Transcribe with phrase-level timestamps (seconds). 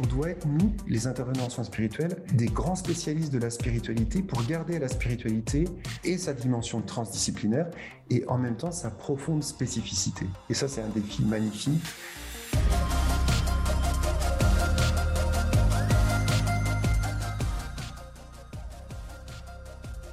[0.00, 4.22] on doit être, nous, les intervenants en soins spirituels, des grands spécialistes de la spiritualité
[4.22, 5.64] pour garder la spiritualité
[6.04, 7.70] et sa dimension transdisciplinaire
[8.08, 10.24] et en même temps sa profonde spécificité.
[10.48, 11.82] Et ça, c'est un défi magnifique.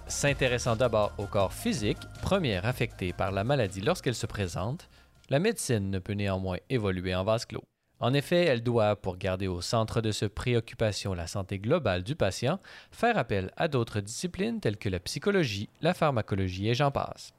[0.08, 4.90] S'intéressant d'abord au corps physique, première affectée par la maladie lorsqu'elle se présente,
[5.30, 7.64] la médecine ne peut néanmoins évoluer en vase clos.
[8.00, 12.16] En effet, elle doit, pour garder au centre de ce préoccupation la santé globale du
[12.16, 12.60] patient,
[12.92, 17.34] faire appel à d'autres disciplines telles que la psychologie, la pharmacologie et j'en passe.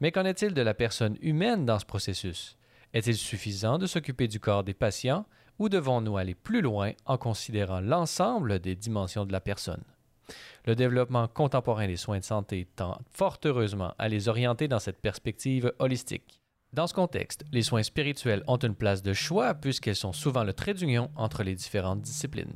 [0.00, 2.56] Mais qu'en est-il de la personne humaine dans ce processus?
[2.94, 5.26] Est-il suffisant de s'occuper du corps des patients
[5.58, 9.82] ou devons-nous aller plus loin en considérant l'ensemble des dimensions de la personne?
[10.66, 15.00] Le développement contemporain des soins de santé tend fort heureusement à les orienter dans cette
[15.00, 16.40] perspective holistique.
[16.76, 20.52] Dans ce contexte, les soins spirituels ont une place de choix puisqu'elles sont souvent le
[20.52, 22.52] trait d'union entre les différentes disciplines.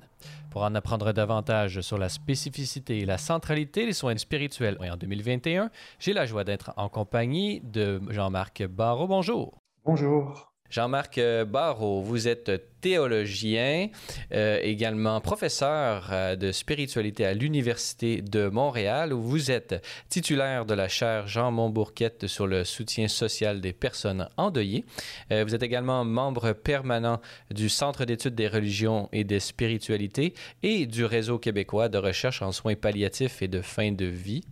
[0.51, 5.71] Pour en apprendre davantage sur la spécificité et la centralité des soins spirituels en 2021,
[5.98, 9.09] j'ai la joie d'être en compagnie de Jean-Marc Barrault.
[9.09, 9.59] Bonjour.
[9.87, 10.49] Bonjour.
[10.71, 13.88] Jean-Marc euh, Barrault, vous êtes théologien,
[14.32, 20.74] euh, également professeur euh, de spiritualité à l'Université de Montréal, où vous êtes titulaire de
[20.74, 24.85] la chaire Jean Montbourquette sur le soutien social des personnes endeuillées.
[25.30, 31.04] vous êtes également membre permanent du Centre d'études des religions et des spiritualités et du
[31.04, 34.45] Réseau québécois de recherche en soins palliatifs et de fin de vie.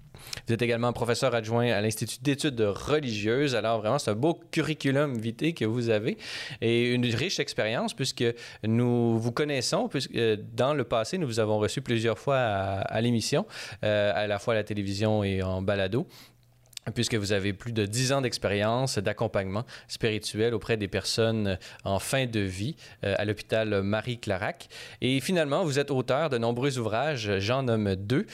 [0.47, 3.55] Vous êtes également professeur adjoint à l'Institut d'études religieuses.
[3.55, 6.17] Alors vraiment, c'est un beau curriculum vitae que vous avez
[6.61, 8.25] et une riche expérience puisque
[8.65, 13.01] nous vous connaissons, puisque euh, dans le passé, nous vous avons reçu plusieurs fois à,
[13.01, 13.47] l'émission,
[13.85, 16.07] euh, à la fois à la télévision et en balado
[16.95, 22.27] puisque vous avez plus de dix ans d'expérience d'accompagnement spirituel auprès des personnes en fin
[22.27, 24.69] de vie euh, à l'hôpital Marie-Clarac.
[25.01, 28.27] Et finalement, vous êtes auteur de nombreux ouvrages, j'en nomme deux.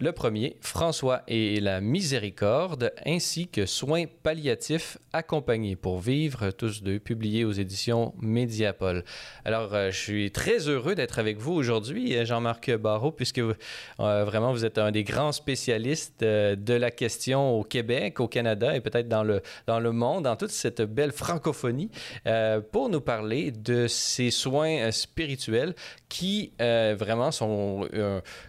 [0.00, 7.00] Le premier, François et la miséricorde, ainsi que Soins palliatifs accompagnés pour vivre, tous deux,
[7.00, 9.02] publiés aux éditions Mediapol.
[9.44, 13.54] Alors, euh, je suis très heureux d'être avec vous aujourd'hui, euh, Jean-Marc Barrault, puisque euh,
[13.98, 18.80] vraiment vous êtes un des grands spécialistes de la question au Québec, au Canada et
[18.80, 21.90] peut-être dans le, dans le monde, dans toute cette belle francophonie,
[22.70, 25.74] pour nous parler de ces soins spirituels
[26.08, 27.88] qui vraiment sont,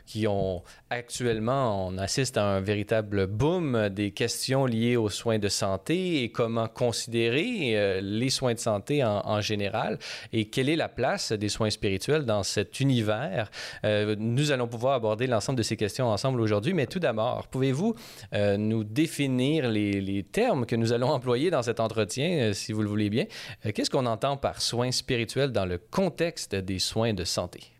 [0.05, 5.47] qui ont actuellement on assiste à un véritable boom des questions liées aux soins de
[5.47, 9.99] santé et comment considérer euh, les soins de santé en, général
[10.33, 13.49] et quelle est la place des soins spirituels dans cet univers.
[13.85, 17.95] Euh, nous allons pouvoir aborder l'ensemble de ces questions ensemble aujourd'hui, mais tout d'abord, pouvez-vous
[18.33, 22.81] euh, nous définir les, les, termes que nous allons employer dans cet entretien, si vous
[22.81, 23.25] le voulez bien?
[23.73, 27.78] Qu'est-ce qu'on entend par soins spirituels dans le contexte des soins de santé?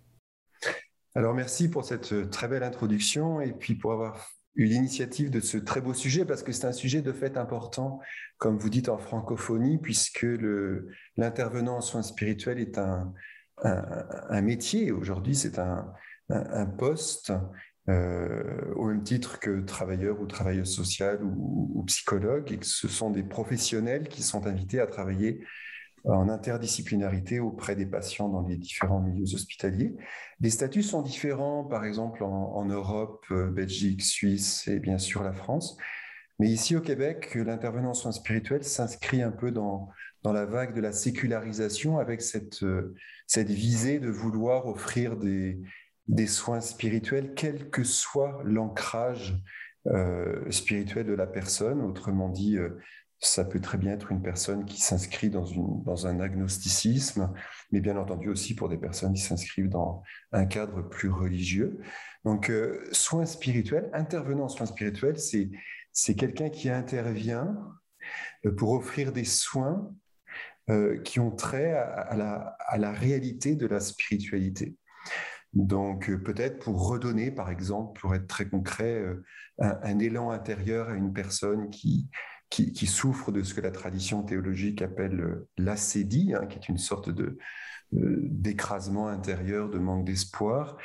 [1.16, 5.40] Alors merci pour cette euh, très belle introduction et puis pour avoir eu l'initiative de
[5.40, 8.00] ce très beau sujet parce que c'est un sujet de fait important,
[8.38, 10.28] comme vous dites en francophonie, puisque
[11.18, 13.14] l'intervenant en soins spirituels est un,
[14.42, 14.92] métier.
[14.92, 15.94] Aujourd'hui, c'est un,
[16.78, 17.32] poste
[17.90, 22.88] euh, au même titre que travailleur ou travailleuse sociale ou, ou, psychologue, et que ce
[22.88, 25.44] sont des professionnels qui sont invités à travailler
[26.06, 29.96] en interdisciplinarité auprès des patients dans les différents milieux hospitaliers.
[30.40, 35.34] Les statuts sont différents, par exemple en, Europe, euh, Belgique, Suisse et bien sûr la
[35.34, 35.78] France.
[36.40, 39.90] Mais ici au Québec, l'intervenant en soins spirituels s'inscrit un peu dans,
[40.24, 42.96] dans la vague de la sécularisation avec cette, euh,
[43.28, 45.60] cette visée de vouloir offrir des,
[46.08, 49.42] des soins spirituels, quel que soit l'ancrage
[49.88, 52.58] euh, spirituel de la personne, autrement dit,
[53.22, 55.46] ça peut très bien être une personne qui s'inscrit dans,
[55.84, 57.34] dans un agnosticisme,
[57.72, 61.80] mais bien entendu aussi pour des personnes qui s'inscrivent dans un cadre plus religieux.
[62.24, 67.58] Donc, euh, soins spirituels, intervenant en soins spirituels, c'est, quelqu'un qui intervient
[68.46, 69.94] euh, pour offrir des soins
[70.70, 74.78] euh, qui ont trait à, la, à la réalité de la spiritualité.
[75.52, 79.04] Donc peut-être pour redonner, par exemple, pour être très concret,
[79.58, 82.08] un, élan intérieur à une personne qui,
[82.50, 86.70] qui, qui, souffre de ce que la tradition théologique appelle euh, l'acédie, hein, qui est
[86.70, 87.38] une sorte de
[87.94, 90.78] euh, d'écrasement intérieur, de manque d'espoir.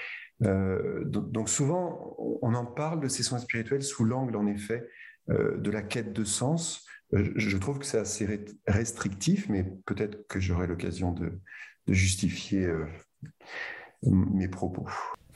[0.43, 4.89] Euh, donc, souvent, on en parle de ces soins spirituels sous l'angle, en effet,
[5.29, 6.87] de la quête de sens.
[7.13, 11.41] Je trouve que c'est assez restrictif, mais peut-être que j'aurai l'occasion de,
[11.87, 12.69] justifier
[14.03, 14.87] mes propos.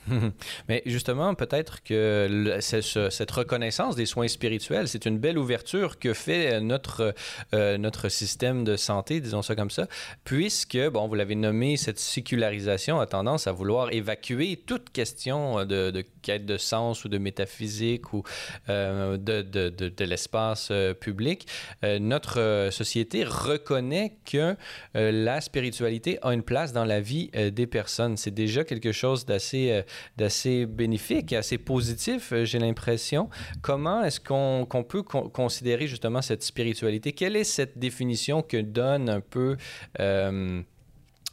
[0.69, 6.59] Mais justement, peut-être que cette reconnaissance des soins spirituels, c'est une belle ouverture que fait
[6.61, 7.13] notre,
[7.53, 9.87] euh, notre système de santé, disons ça comme ça,
[10.23, 16.03] puisque, bon, vous l'avez nommé, cette sécularisation a tendance à vouloir évacuer toute question de,
[16.21, 18.23] quête de sens ou de métaphysique ou
[18.69, 21.47] euh, de, de, l'espace euh, public.
[21.83, 24.55] notre société reconnaît que
[24.93, 28.17] la spiritualité a une place dans la vie des personnes.
[28.17, 29.83] C'est déjà quelque chose d'assez
[30.17, 33.29] d'assez bénéfique et assez positif, euh, j'ai l'impression.
[33.61, 37.13] Comment est-ce qu'on peut considérer justement cette spiritualité?
[37.13, 39.57] Quelle est cette définition que donne un peu...
[39.99, 40.61] Euh,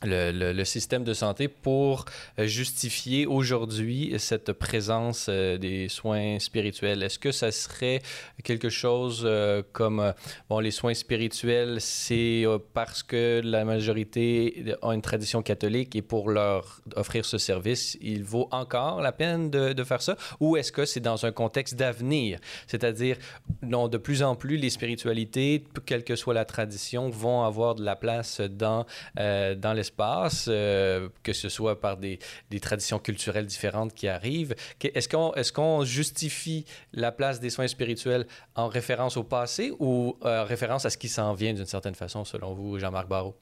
[0.03, 2.05] le, système de santé pour
[2.39, 7.03] euh, justifier aujourd'hui cette présence euh, des soins spirituels?
[7.03, 8.03] Est-ce que ça serait
[8.45, 10.13] quelque chose euh, comme,
[10.49, 12.45] bon, les soins spirituels, c'est
[12.75, 18.25] parce que la majorité a une tradition catholique et pour leur offrir ce service, il
[18.25, 20.17] vaut encore la peine de, de faire ça?
[20.41, 22.39] Ou est-ce que c'est dans un contexte d'avenir?
[22.67, 23.17] C'est-à-dire,
[23.63, 27.85] non, de plus en plus, les spiritualités, quelle que soit la tradition, vont avoir de
[27.85, 28.85] la place dans,
[29.17, 32.19] dans l'espace passe, euh, que ce soit par des,
[32.61, 34.55] traditions culturelles différentes qui arrivent.
[34.83, 35.09] Est-ce
[35.53, 40.85] qu'on est justifie la place des soins spirituels en référence au passé ou en référence
[40.85, 43.37] à ce qui s'en vient d'une certaine façon, selon vous, Jean-Marc Barrault?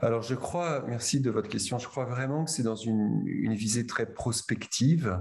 [0.00, 3.54] Alors, je crois, merci de votre question, je crois vraiment que c'est dans une, une,
[3.54, 5.18] visée très prospective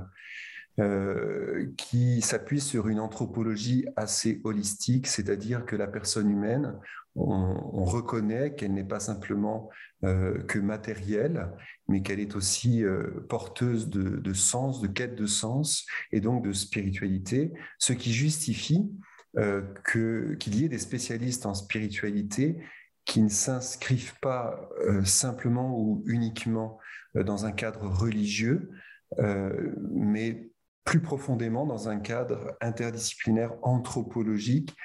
[0.79, 6.79] euh, qui s'appuie sur une anthropologie assez holistique, c'est-à-dire que la personne humaine,
[7.15, 9.69] on, reconnaît qu'elle n'est pas simplement
[10.03, 11.49] euh, que matérielle,
[11.87, 16.53] mais qu'elle est aussi euh, porteuse de, sens, de quête de sens et donc de
[16.53, 18.89] spiritualité, ce qui justifie
[19.37, 19.61] euh,
[19.91, 22.61] qu'il y ait des spécialistes en spiritualité
[23.05, 24.69] qui ne s'inscrivent pas
[25.03, 26.77] simplement ou uniquement
[27.15, 28.69] dans un cadre religieux,
[29.17, 30.51] mais
[30.85, 34.75] plus profondément dans un cadre interdisciplinaire anthropologique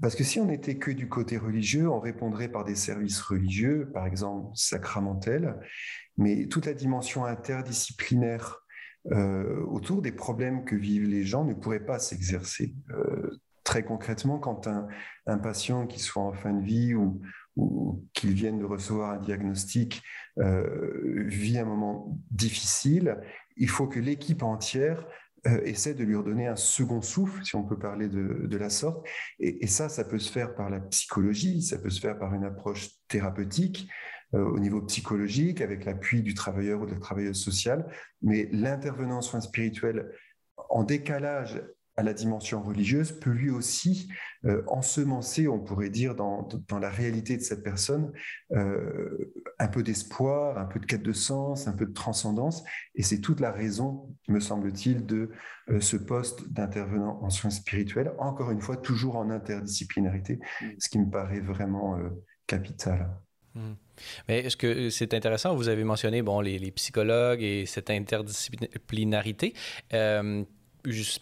[0.00, 3.90] parce que si on n'était que du côté religieux, on répondrait par des services religieux,
[3.94, 5.58] par exemple sacramentels,
[6.18, 8.62] mais toute la dimension interdisciplinaire
[9.12, 12.74] euh, autour des problèmes que vivent les gens ne pourrait pas s'exercer.
[12.90, 17.20] Euh, très concrètement, quand un, patient qui soit en fin de vie ou,
[17.56, 20.02] ou qu'il vienne de recevoir un diagnostic
[20.38, 23.18] euh, vit un moment difficile,
[23.56, 25.06] il faut que l'équipe entière
[25.46, 29.06] euh, essaie de lui redonner un second souffle, si on peut parler de, la sorte.
[29.38, 32.44] Et, ça, ça peut se faire par la psychologie, ça peut se faire par une
[32.44, 33.88] approche thérapeutique
[34.34, 37.86] euh, au niveau psychologique, avec l'appui du travailleur ou de la travailleuse sociale.
[38.22, 40.10] Mais l'intervenant en soins spirituels
[40.68, 41.62] en décalage
[41.96, 44.10] à la dimension religieuse peut lui aussi
[44.44, 48.12] euh, ensemencer, on pourrait dire, dans, dans, la réalité de cette personne,
[48.52, 52.64] euh, un peu d'espoir, un peu de quête de sens, un peu de transcendance.
[52.94, 55.30] Et c'est toute la raison, me semble-t-il, de
[55.70, 60.66] euh, ce poste d'intervenant en soins spirituels, encore une fois, toujours en interdisciplinarité, mm.
[60.78, 61.98] ce qui me paraît vraiment
[62.46, 63.10] capital.
[63.54, 63.72] Mm.
[64.28, 65.56] Mais est-ce que c'est intéressant?
[65.56, 69.54] Vous avez mentionné bon, les, les psychologues et cette interdisciplinarité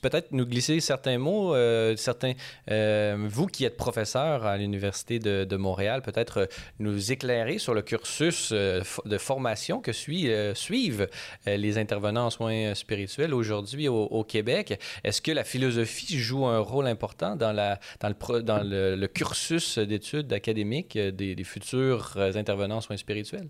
[0.01, 2.33] peut-être nous glisser certains mots, euh, certains,
[2.71, 6.47] euh, vous qui êtes professeur à l'Université de, Montréal, peut-être euh,
[6.79, 11.09] nous éclairer sur le cursus de formation que suivent
[11.47, 14.81] les intervenants en soins spirituels aujourd'hui au, Québec.
[15.05, 22.17] Est-ce que la philosophie joue un rôle important dans, le, cursus d'études académiques des, futurs
[22.17, 23.49] intervenants en soins spirituels?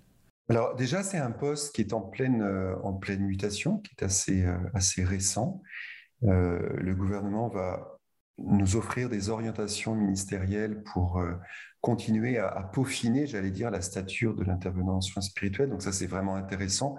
[0.50, 2.42] Alors déjà, c'est un poste qui est en pleine,
[3.20, 5.62] mutation, qui est assez récent.
[6.26, 7.98] Euh, le gouvernement va
[8.38, 11.34] nous offrir des orientations ministérielles pour euh,
[11.80, 15.70] continuer à, peaufiner, j'allais dire, la stature de l'intervenant en soins spirituels.
[15.70, 16.96] Donc ça, c'est vraiment intéressant.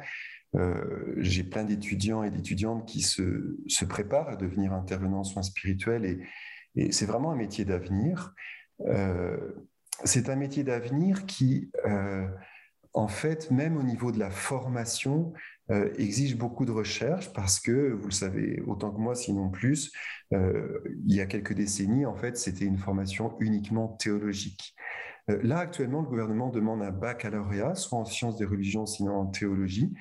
[0.55, 6.05] Euh, j'ai plein d'étudiants et d'étudiantes qui se, préparent à devenir intervenants en soins spirituels
[6.75, 8.33] et c'est vraiment un métier d'avenir.
[10.03, 11.71] c'est un métier d'avenir qui,
[12.93, 15.33] en fait, même au niveau de la formation,
[15.71, 19.91] euh, exige beaucoup de recherche parce que, vous le savez autant que moi, sinon plus,
[20.33, 24.75] euh, il y a quelques décennies, en fait, c'était une formation uniquement théologique.
[25.31, 29.25] Euh, là, actuellement, le gouvernement demande un baccalauréat, soit en sciences des religions, sinon en
[29.25, 29.91] théologie.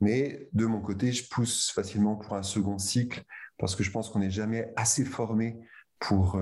[0.00, 3.24] Mais de mon côté, je pousse facilement pour un second cycle
[3.58, 5.58] parce que je pense qu'on n'est jamais assez formé
[5.98, 6.40] pour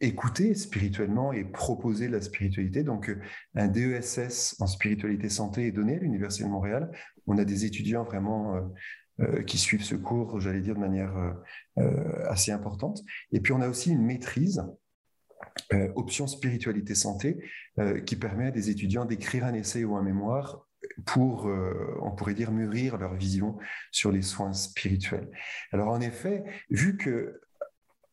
[0.00, 2.82] écouter spirituellement et proposer la spiritualité.
[2.82, 3.20] Donc, euh,
[3.54, 6.90] un DESS en spiritualité santé est donné à l'Université de Montréal.
[7.26, 8.60] On a des étudiants vraiment euh,
[9.20, 11.14] euh, qui suivent ce cours, j'allais dire, de manière
[12.28, 13.02] assez importante.
[13.32, 14.62] Et puis, on a aussi une maîtrise
[15.96, 17.38] option spiritualité santé
[18.06, 20.66] qui permet à des étudiants d'écrire un essai ou un mémoire
[21.04, 21.46] pour,
[22.02, 23.56] on pourrait dire, mûrir leur vision
[23.92, 25.28] sur les soins spirituels.
[25.72, 27.40] Alors en effet, vu que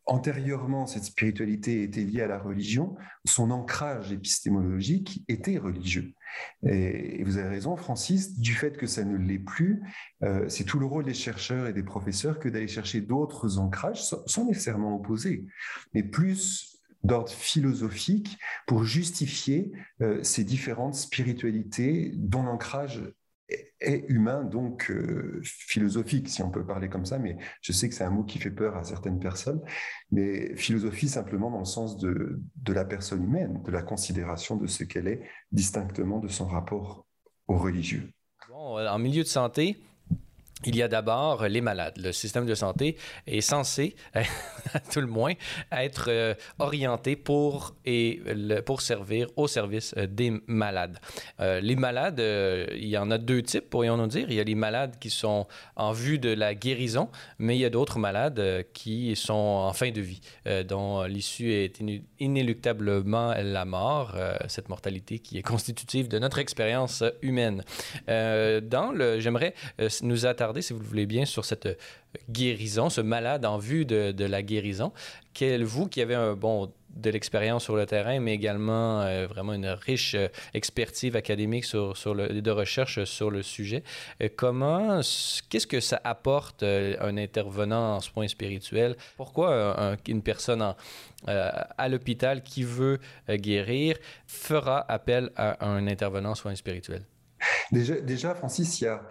[0.05, 2.95] antérieurement, cette spiritualité était liée à la religion,
[3.25, 6.13] son ancrage épistémologique était religieux.
[6.63, 9.81] Et, vous avez raison, Francis, du fait que ça ne l'est plus,
[10.24, 14.03] euh, c'est tout le rôle des chercheurs et des professeurs que d'aller chercher d'autres ancrages,
[14.03, 15.45] sans, nécessairement opposés,
[15.93, 19.71] mais plus d'ordre philosophique pour justifier
[20.01, 23.03] euh, ces différentes spiritualités dont l'ancrage
[23.47, 27.95] est humain, donc euh, philosophique, si on peut parler comme ça, mais je sais que
[27.95, 29.61] c'est un mot qui fait peur à certaines personnes,
[30.11, 34.67] mais philosophie simplement dans le sens de, de la personne humaine, de la considération de
[34.67, 35.21] ce qu'elle est,
[35.51, 37.05] distinctement de son rapport
[37.47, 38.09] au religieux.
[38.49, 39.77] Bon, en milieu de santé,
[40.65, 41.98] il y a d'abord les malades.
[41.98, 45.34] Le système de santé est censé, à tout le moins,
[45.72, 48.22] être euh, orienté pour, et
[48.65, 51.00] pour servir au service euh, des malades.
[51.39, 54.27] Euh, les malades, il y en a deux types, pourrions-nous dire.
[54.29, 57.65] Il y a les malades qui sont en vue de la guérison, mais il y
[57.65, 60.22] a d'autres malades qui sont en fin de vie,
[60.67, 61.81] dont l'issue est
[62.19, 64.15] inéluctablement la mort,
[64.48, 67.63] cette mortalité qui est constitutive de notre expérience humaine.
[68.07, 69.53] dans le, j'aimerais
[70.01, 71.75] nous attarder si vous le voulez bien, sur cette euh,
[72.29, 74.91] guérison, ce malade en vue de, la guérison.
[75.33, 79.53] Quel, vous qui avez un bon de l'expérience sur le terrain, mais également euh, vraiment
[79.53, 83.83] une riche euh, expertise académique sur, sur le, de recherche sur le sujet.
[84.38, 85.01] comment,
[85.50, 88.95] qu'est-ce que ça apporte un intervenant en soins spirituels?
[89.17, 90.74] Pourquoi une personne
[91.27, 97.03] à l'hôpital qui veut guérir fera appel à un intervenant en soins spirituels?
[97.71, 99.01] Déjà, déjà, Francis, il y a,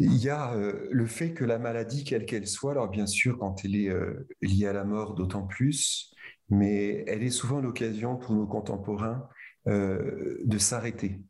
[0.00, 3.38] il y a euh, le fait que la maladie, quelle qu'elle soit, alors bien sûr,
[3.38, 6.14] quand elle est euh, liée à la mort, d'autant plus,
[6.48, 9.28] mais elle est souvent l'occasion pour nos contemporains
[9.68, 11.20] euh, de s'arrêter.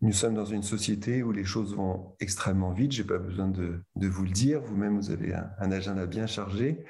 [0.00, 3.48] Nous sommes dans une société où les choses vont extrêmement vite, je n'ai pas besoin
[3.48, 6.84] de, vous le dire, vous-même vous avez un, agenda bien chargé.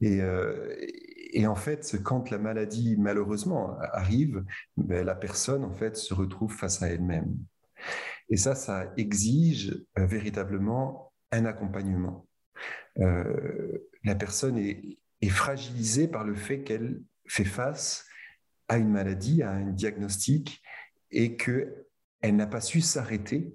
[0.00, 4.42] Et, en fait, quand la maladie malheureusement arrive,
[4.78, 7.36] ben, la personne en fait se retrouve face à elle-même.
[8.28, 12.26] Et ça, ça exige euh, véritablement un accompagnement.
[12.98, 14.98] Euh, la personne est,
[15.28, 18.06] fragilisée par le fait qu'elle fait face
[18.66, 20.60] à une maladie, à un diagnostic,
[21.12, 21.84] et qu'elle
[22.22, 23.54] n'a pas su s'arrêter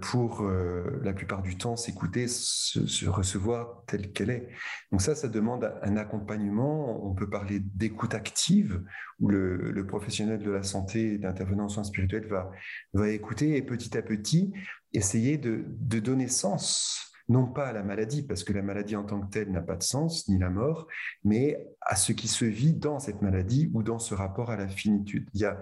[0.00, 4.48] pour euh, la plupart du temps s'écouter, se, recevoir telle qu'elle est.
[4.90, 7.06] Donc ça, ça demande un accompagnement.
[7.06, 8.82] On peut parler d'écoute active,
[9.20, 12.50] où le, professionnel de la santé, d'intervenant en soins spirituels, va,
[12.94, 14.52] va écouter et petit à petit
[14.94, 19.04] essayer de, de donner sens non pas à la maladie, parce que la maladie en
[19.04, 20.86] tant que telle n'a pas de sens, ni la mort,
[21.24, 24.66] mais à ce qui se vit dans cette maladie ou dans ce rapport à la
[24.66, 25.28] finitude.
[25.34, 25.60] Il y a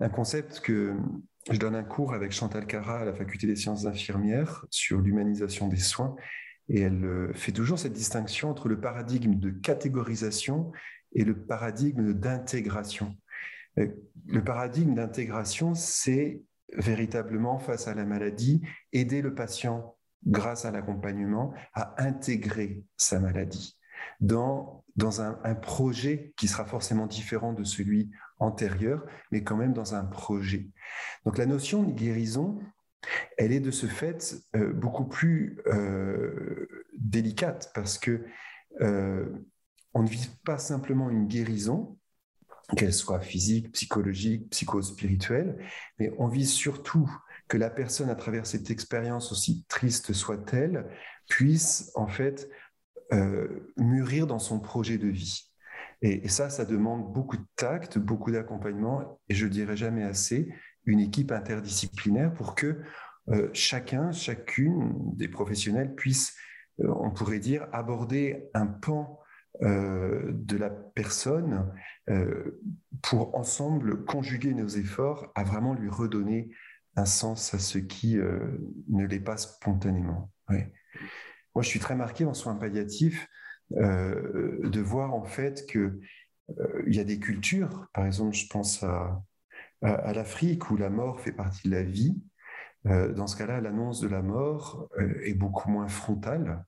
[0.00, 0.96] un concept que
[1.50, 5.68] je donne un cours avec Chantal Cara à la faculté des sciences infirmières sur l'humanisation
[5.68, 6.16] des soins.
[6.68, 10.72] Et elle euh, fait toujours cette distinction entre le paradigme de catégorisation
[11.12, 13.14] et le paradigme d'intégration.
[13.78, 13.88] Euh,
[14.26, 19.96] le paradigme d'intégration, c'est véritablement, face à la maladie, aider le patient,
[20.26, 23.78] grâce à l'accompagnement, à intégrer sa maladie
[24.20, 29.72] dans, dans un, un, projet qui sera forcément différent de celui antérieure, mais quand même
[29.72, 30.68] dans un projet.
[31.24, 32.58] Donc la notion de guérison,
[33.36, 38.24] elle est de ce fait euh, beaucoup plus euh, délicate parce que
[38.80, 39.26] euh,
[39.94, 41.98] on ne vise pas simplement une guérison,
[42.76, 45.58] qu'elle soit physique, psychologique, psychospirituelle,
[45.98, 47.10] mais on vise surtout
[47.46, 50.88] que la personne, à travers cette expérience aussi triste soit-elle,
[51.28, 52.48] puisse en fait
[53.76, 55.53] mûrir dans son projet de vie.
[56.04, 60.52] Et, ça, ça demande beaucoup de tact, beaucoup d'accompagnement, et je dirais jamais assez,
[60.84, 62.82] une équipe interdisciplinaire pour que
[63.30, 66.36] euh, chacun, chacune des professionnels puisse,
[66.80, 69.18] euh, on pourrait dire, aborder un pan
[69.62, 71.72] euh, de la personne
[73.00, 76.50] pour ensemble conjuguer nos efforts à vraiment lui redonner
[76.96, 80.30] un sens à ce qui ne l'est pas spontanément.
[80.50, 83.26] Moi, je suis très marqué en soins palliatifs
[83.70, 86.00] de voir en fait que
[86.58, 89.22] euh, il y a des cultures, par exemple, je pense à,
[89.82, 92.16] l'Afrique où la mort fait partie de la vie.
[92.86, 94.88] Euh, dans ce cas-là, l'annonce de la mort
[95.24, 96.64] est beaucoup moins frontale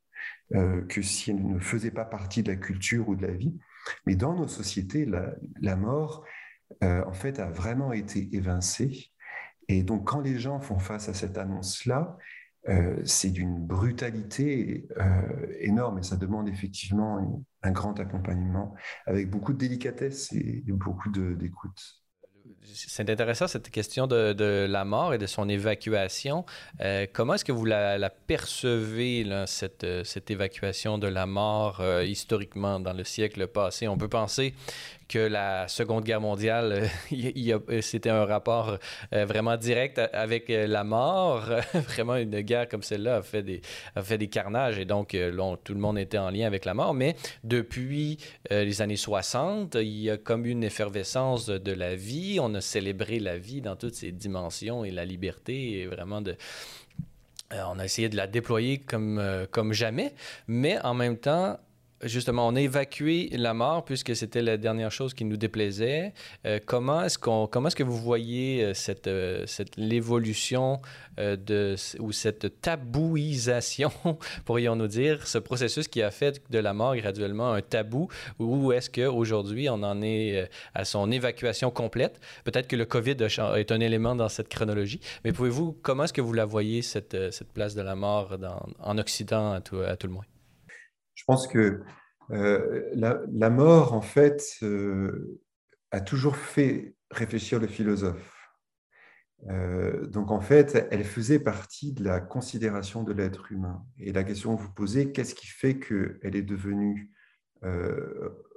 [0.89, 3.57] que si elle ne faisait pas partie de la culture ou de la vie.
[4.07, 6.25] Mais dans nos sociétés, la mort,
[6.83, 9.13] en fait, a vraiment été évincée.
[9.69, 12.17] Et donc, quand les gens font face à cette annonce-là,
[12.69, 18.75] euh, c'est d'une brutalité euh, énorme et ça demande effectivement un grand accompagnement
[19.07, 21.81] avec beaucoup de délicatesse et beaucoup d'écoute.
[22.65, 26.45] C'est intéressant cette question de, la mort et de son évacuation.
[26.81, 32.93] Euh, comment est-ce que vous la, percevez, cette, cette, évacuation de la mort historiquement dans
[32.93, 33.87] le siècle passé?
[33.87, 34.55] On peut penser
[35.09, 38.79] que la Seconde Guerre mondiale, euh, c'était un rapport
[39.13, 41.45] euh, vraiment direct avec euh, la mort.
[41.75, 45.17] vraiment, une guerre comme celle-là a fait des, carnages et donc
[45.65, 46.95] tout le monde était en lien avec la mort.
[46.95, 48.19] Mais depuis
[48.51, 52.39] les années 60, il y a comme une effervescence de la vie.
[52.41, 56.23] On a célébré la vie dans toutes ses dimensions et la liberté vraiment
[57.53, 60.13] on a essayé de la déployer comme jamais,
[60.49, 61.59] mais en même temps,
[62.03, 66.13] Justement, on a évacué la mort puisque c'était la dernière chose qui nous déplaisait.
[66.45, 70.81] Euh, comment est-ce qu'on, comment est-ce que vous voyez euh, cette, euh, cette l'évolution
[71.19, 73.91] de ou cette tabouisation,
[74.45, 78.91] pourrions-nous dire, ce processus qui a fait de la mort graduellement un tabou, ou est-ce
[78.91, 82.21] qu'aujourd'hui on en est à son évacuation complète?
[82.45, 83.17] Peut-être que le Covid
[83.57, 87.33] est un élément dans cette chronologie, mais pouvez-vous, comment est-ce que vous la voyez cette,
[87.33, 88.37] cette place de la mort
[88.81, 90.36] en Occident à tout, à tout le moins?
[91.17, 91.83] Je pense que
[92.31, 95.41] euh, la, mort, en fait, euh,
[95.91, 98.33] a toujours fait réfléchir le philosophe.
[99.49, 103.85] Euh, donc, en fait, elle faisait partie de la considération de l'être humain.
[103.99, 107.13] Et la question que vous posez, qu'est-ce qui fait qu'elle est devenue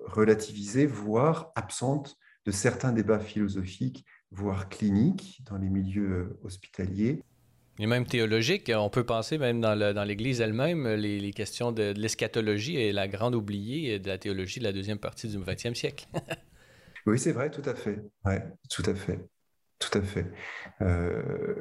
[0.06, 7.24] relativisée, voire absente de certains débats philosophiques, voire cliniques dans les milieux hospitaliers?
[7.80, 8.72] Et même théologique.
[8.76, 14.00] On peut penser même dans l'Église elle-même, les, questions de, l'eschatologie est la grande oubliée
[14.00, 16.08] de la théologie de la deuxième partie du XXe siècle.
[17.06, 18.04] oui, c'est vrai, tout à fait.
[18.26, 19.20] Ouais, tout à fait.
[19.80, 20.26] Tout à fait.
[20.82, 21.56] Euh,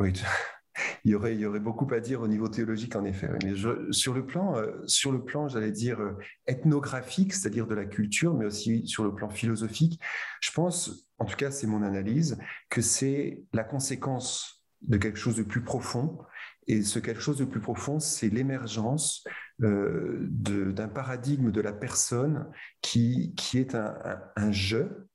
[0.00, 0.12] oui,
[1.04, 3.28] il y, aurait, il y aurait beaucoup à dire au niveau théologique, en effet.
[3.44, 3.52] Mais
[3.92, 8.34] sur le plan, euh, sur le plan j'allais dire, euh, ethnographique, c'est-à-dire de la culture,
[8.34, 10.00] mais aussi sur le plan philosophique,
[10.40, 12.36] je pense, en tout cas c'est mon analyse,
[12.68, 16.18] que c'est la conséquence de quelque chose de plus profond.
[16.66, 19.24] Et ce quelque chose de plus profond, c'est l'émergence
[19.62, 23.94] euh, d'un paradigme de la personne qui, qui est un,
[24.36, 25.08] un, jeu,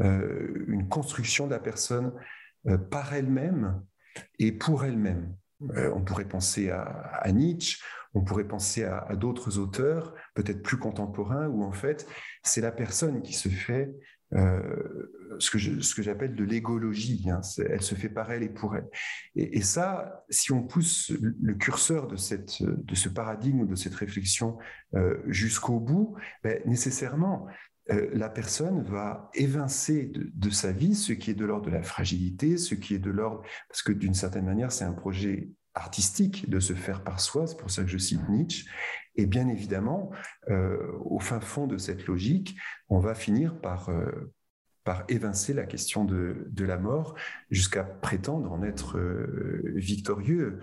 [0.00, 2.12] euh, une construction de la personne
[2.68, 3.82] euh, par elle-même
[4.38, 5.34] et pour elle-même.
[5.60, 7.80] on pourrait penser à, Nietzsche,
[8.14, 12.06] on pourrait penser à, à d'autres auteurs, peut-être plus contemporains, où en fait,
[12.42, 13.94] c'est la personne qui se fait
[14.32, 17.28] ce que j'appelle de l'égologie.
[17.30, 17.40] Hein.
[17.58, 18.88] Elle se fait par elle et pour elle.
[19.34, 23.94] Et, ça, si on pousse le curseur de, cette, de ce paradigme ou de cette
[23.94, 24.58] réflexion
[24.94, 27.46] euh, jusqu'au bout, ben, nécessairement,
[27.90, 31.82] euh, la personne va évincer de, sa vie ce qui est de l'ordre de la
[31.82, 36.48] fragilité, ce qui est de l'ordre, parce que d'une certaine manière, c'est un projet artistique
[36.50, 38.66] de se faire par soi, c'est pour ça que je cite Nietzsche,
[39.16, 40.10] et bien évidemment,
[40.48, 42.56] euh, au fin fond de cette logique,
[42.88, 44.30] on va finir par, euh,
[45.08, 47.14] évincer la question de, de la mort
[47.50, 50.58] jusqu'à prétendre en être euh, victorieux.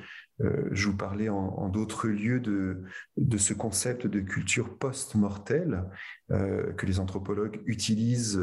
[0.72, 2.84] je vous parlais en, d'autres lieux de,
[3.18, 5.86] de, ce concept de culture post-mortelle
[6.30, 8.42] que les anthropologues utilisent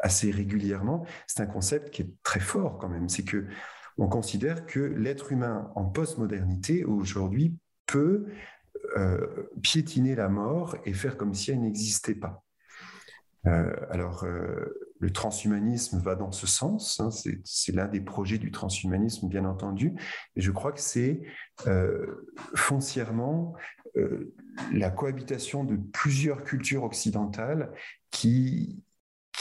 [0.00, 1.04] assez régulièrement.
[1.26, 3.08] C'est un concept qui est très fort quand même.
[3.08, 3.46] C'est que
[4.00, 8.26] on considère que l'être humain en postmodernité aujourd'hui peut
[8.96, 12.42] euh, piétiner la mort et faire comme si elle n'existait pas.
[13.46, 17.10] Euh, alors, euh, le transhumanisme va dans ce sens, hein,
[17.44, 19.94] c'est l'un des projets du transhumanisme, bien entendu,
[20.34, 21.20] et je crois que c'est
[22.54, 23.54] foncièrement
[24.72, 27.72] la cohabitation de plusieurs cultures occidentales
[28.10, 28.82] qui,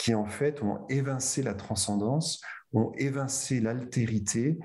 [0.10, 2.42] qui, en fait, ont évincé la transcendance,
[2.74, 4.58] ont évincé l'altérité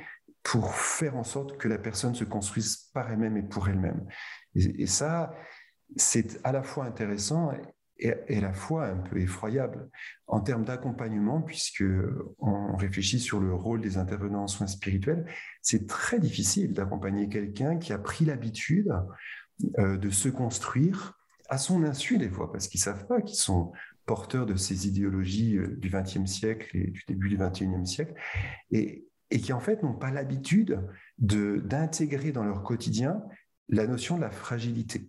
[0.42, 4.06] pour faire en sorte que la personne se construise par elle-même et pour elle-même.
[4.54, 5.34] Et, ça,
[5.96, 7.52] c'est à la fois intéressant
[7.98, 9.90] et, à la fois un peu effroyable
[10.28, 11.84] en termes d'accompagnement, puisque
[12.38, 15.26] on réfléchit sur le rôle des intervenants en soins spirituels.
[15.60, 18.90] C'est très difficile d'accompagner quelqu'un qui a pris l'habitude
[19.78, 21.18] euh, de se construire
[21.50, 23.72] à son insu des fois, parce qu'ils savent pas qu'ils sont
[24.06, 28.14] porteurs de ces idéologies euh, du XXe siècle et du début du XXIe siècle,
[28.70, 30.80] et, qui en fait n'ont pas l'habitude
[31.18, 33.20] d'intégrer dans leur quotidien
[33.68, 35.08] la notion de la fragilité.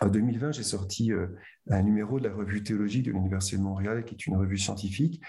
[0.00, 1.28] En 2020, j'ai sorti euh,
[1.68, 5.22] un numéro de la revue théologie de l'Université de Montréal, qui est une revue scientifique,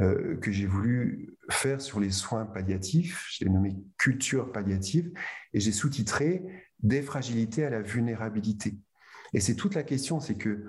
[0.00, 3.24] euh, que j'ai voulu faire sur les soins palliatifs.
[3.30, 5.12] Je l'ai nommé Culture palliative,
[5.52, 6.42] et j'ai sous-titré
[6.80, 8.76] Des fragilités à la vulnérabilité.
[9.32, 10.64] Et c'est toute la question, c'est que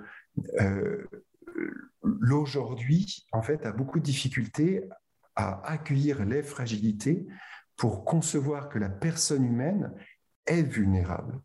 [2.02, 4.88] l'aujourd'hui, en fait, a beaucoup de difficultés
[5.34, 7.26] à accueillir les fragilités
[7.76, 9.92] pour concevoir que la personne humaine
[10.46, 11.40] est vulnérable.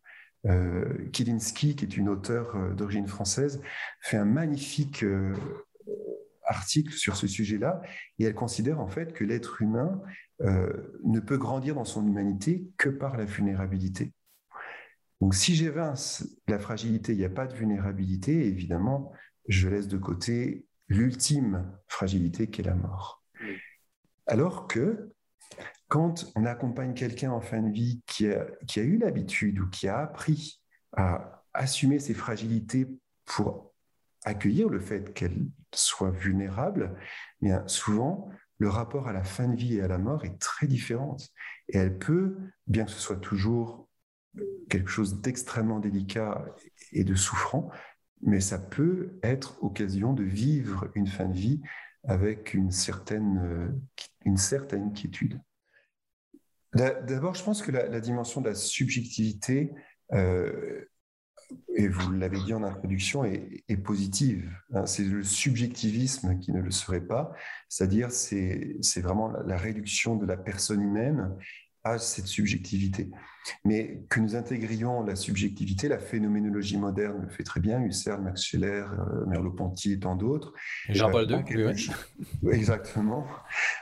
[0.48, 3.62] Euh, Kilinski, qui est une auteure euh, d'origine française,
[4.00, 5.36] fait un magnifique euh,
[6.46, 7.82] article sur ce sujet-là,
[8.18, 10.02] et elle considère en fait que l'être humain
[11.04, 14.12] ne peut grandir dans son humanité que par la vulnérabilité.
[15.22, 19.14] Donc si j'évince la fragilité, il n'y a pas de vulnérabilité, évidemment,
[19.52, 23.24] je laisse de côté l'ultime fragilité qui est la mort.
[24.28, 25.12] Alors que
[25.88, 29.70] quand on accompagne quelqu'un en fin de vie qui a, qui a eu l'habitude ou
[29.70, 30.62] qui a appris
[30.94, 32.88] à assumer ses fragilités
[33.26, 33.74] pour
[34.24, 36.98] accueillir le fait qu'elle soit vulnérable,
[37.42, 40.68] bien souvent, le rapport à la fin de vie et à la mort est très
[40.68, 41.18] différent.
[41.68, 42.38] Et elle peut,
[42.68, 43.90] bien que ce soit toujours
[44.70, 46.46] quelque chose d'extrêmement délicat
[46.94, 47.70] et de souffrant,
[48.24, 51.62] mais ça peut être occasion de vivre une fin de vie
[52.04, 53.80] avec une certaine,
[54.26, 55.40] une certaine inquiétude.
[56.74, 59.74] D'abord, je pense que la, dimension de la subjectivité,
[60.14, 60.86] euh,
[61.76, 64.50] et vous l'avez dit en introduction, est, positive.
[64.74, 64.86] Hein.
[64.86, 67.34] c'est le subjectivisme qui ne le serait pas,
[67.68, 71.36] c'est-à-dire c'est vraiment la réduction de la personne humaine
[71.84, 73.10] à cette subjectivité.
[73.66, 78.44] Mais que nous intégrions la subjectivité, la phénoménologie moderne le fait très bien, Husserl, Max
[78.44, 80.54] Scheler, euh, Merleau-Ponty et tant d'autres.
[80.90, 81.90] Jean-Paul II,
[82.44, 83.26] oui, Exactement,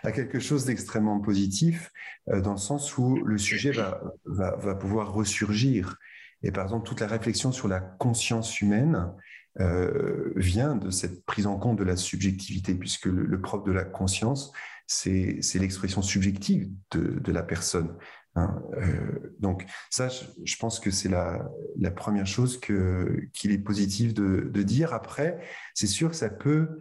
[0.03, 1.91] à quelque chose d'extrêmement positif,
[2.29, 5.97] euh, dans le sens où le sujet va, va, va, pouvoir ressurgir.
[6.41, 9.11] Et par exemple, toute la réflexion sur la conscience humaine
[9.59, 13.73] euh, vient de cette prise en compte de la subjectivité, puisque le, le propre de
[13.73, 14.53] la conscience,
[14.89, 17.95] c'est l'expression subjective de, la personne.
[18.35, 18.59] Hein.
[18.73, 21.47] Euh, donc ça, je, pense que c'est la,
[21.95, 24.93] première chose qu'il est positif de, dire.
[24.93, 25.39] Après,
[25.75, 26.79] c'est sûr que ça peut,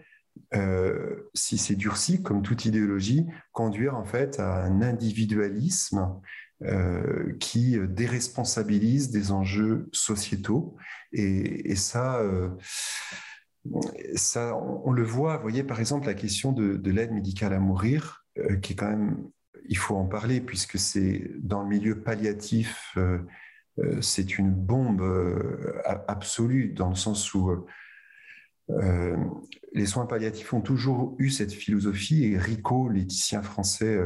[0.54, 6.18] euh, si c'est durci, comme toute idéologie, conduire en fait à un individualisme
[6.64, 10.76] euh, qui déresponsabilise des enjeux sociétaux.
[11.12, 12.22] Et, ça
[13.74, 18.56] on, le voit, vous voyez, par exemple, la question de, l'aide médicale à mourir, euh,
[18.56, 19.28] qui est quand même,
[19.68, 23.18] il faut en parler, puisque c'est dans le milieu palliatif, euh,
[23.78, 25.02] euh, c'est une bombe
[26.08, 27.66] absolue, dans le sens où
[29.72, 33.98] les soins palliatifs ont toujours eu cette philosophie, et Rico, l'éthicien français,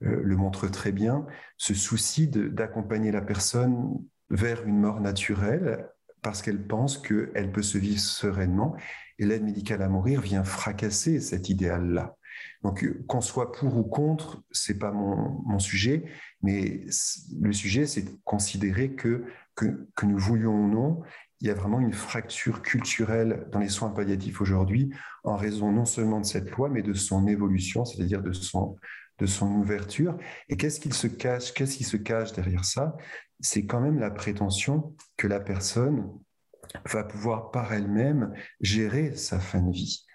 [0.00, 1.26] le montre très bien,
[1.58, 5.88] ce souci d'accompagner la personne vers une mort naturelle
[6.22, 8.76] parce qu'elle pense qu'elle peut se vivre sereinement.
[9.18, 12.16] Et l'aide médicale à mourir vient fracasser cet idéal-là.
[12.62, 16.04] Donc, qu'on soit pour ou contre, c'est pas mon, mon, sujet,
[16.42, 16.84] mais
[17.40, 21.02] le sujet, c'est de considérer que, que, que nous voulions ou non,
[21.40, 24.90] il y a vraiment une fracture culturelle dans les soins palliatifs aujourd'hui,
[25.24, 28.76] en raison non seulement de cette loi, mais de son évolution, c'est-à-dire de son,
[29.18, 30.18] de son ouverture.
[30.48, 32.96] Et qu'est-ce qu'il se cache Qu'est-ce qui se cache derrière ça?
[33.40, 36.10] C'est quand même la prétention que la personne
[36.86, 40.06] va pouvoir par elle-même gérer sa fin de vie.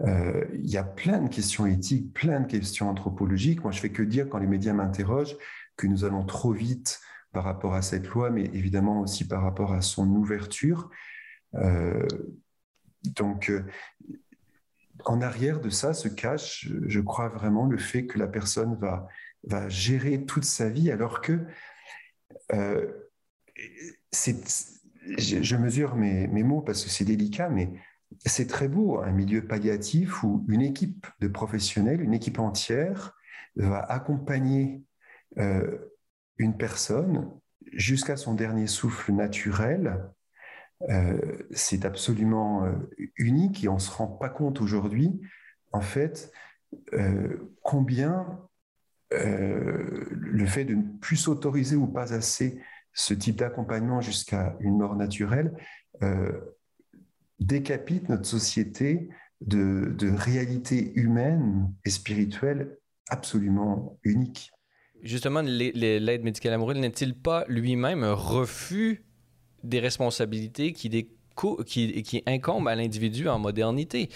[0.00, 3.62] Euh, il y a plein de questions éthiques, plein de questions anthropologiques.
[3.62, 5.36] Moi, je fais que dire quand les médias m'interrogent
[5.76, 7.00] que nous allons trop vite
[7.32, 10.90] par rapport à cette loi, mais évidemment aussi par rapport à son ouverture.
[11.54, 12.06] Euh,
[13.04, 13.64] donc, euh,
[15.04, 19.06] en arrière de ça se cache, je crois vraiment, le fait que la personne va,
[19.44, 21.40] va gérer toute sa vie, alors que
[22.52, 22.86] euh,
[25.18, 27.70] je, mesure mes, mots parce que c'est délicat, mais
[28.24, 33.16] c'est très beau, un milieu palliatif où une équipe de professionnels, une équipe entière,
[33.56, 34.82] va accompagner
[35.38, 35.78] euh,
[36.38, 37.30] une personne
[37.72, 40.10] jusqu'à son dernier souffle naturel.
[40.90, 41.18] Euh,
[41.50, 42.66] c'est absolument
[43.16, 45.20] unique et on ne se rend pas compte aujourd'hui,
[45.72, 46.32] en fait,
[47.62, 48.38] combien
[49.12, 52.60] euh, le fait de ne plus s'autoriser ou pas assez
[52.92, 55.52] ce type d'accompagnement jusqu'à une mort naturelle
[56.02, 56.32] euh,
[57.40, 59.08] décapite notre société
[59.40, 62.78] de, de réalité humaine et spirituelle
[63.10, 64.52] absolument unique.
[65.02, 69.04] Justement, l'aide médicale amoureuse n'est-il pas lui-même un refus
[69.62, 70.88] des responsabilités qui,
[71.66, 74.08] qui, qui incombent à l'individu en modernité?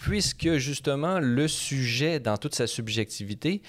[0.00, 3.62] Puisque justement le sujet, dans toute sa subjectivité,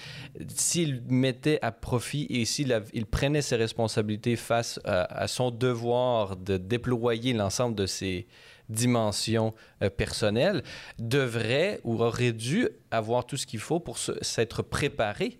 [0.53, 6.57] s'il mettait à profit et s'il il prenait ses responsabilités face à, son devoir de
[6.57, 8.27] déployer l'ensemble de ses
[8.69, 10.61] dimensions euh, personnelles,
[10.99, 15.39] devrait ou aurait dû avoir tout ce qu'il faut pour s'être préparé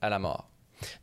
[0.00, 0.48] à la mort.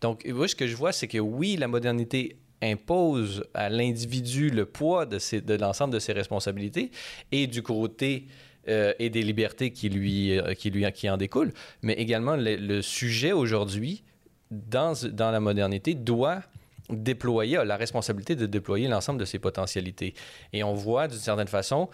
[0.02, 4.66] Donc, moi, ce que je vois, c'est que oui, la modernité impose à l'individu le
[4.66, 6.92] poids de, de l'ensemble de ses responsabilités
[7.32, 8.28] et du côté
[8.70, 12.82] euh, et des libertés qui lui, euh, qui lui qui en découlent, mais également le,
[12.82, 14.04] sujet aujourd'hui,
[14.52, 16.42] dans, dans la modernité, doit
[16.90, 20.14] déployer, a la responsabilité de déployer l'ensemble de ses potentialités.
[20.54, 21.90] Et on voit d'une certaine façon,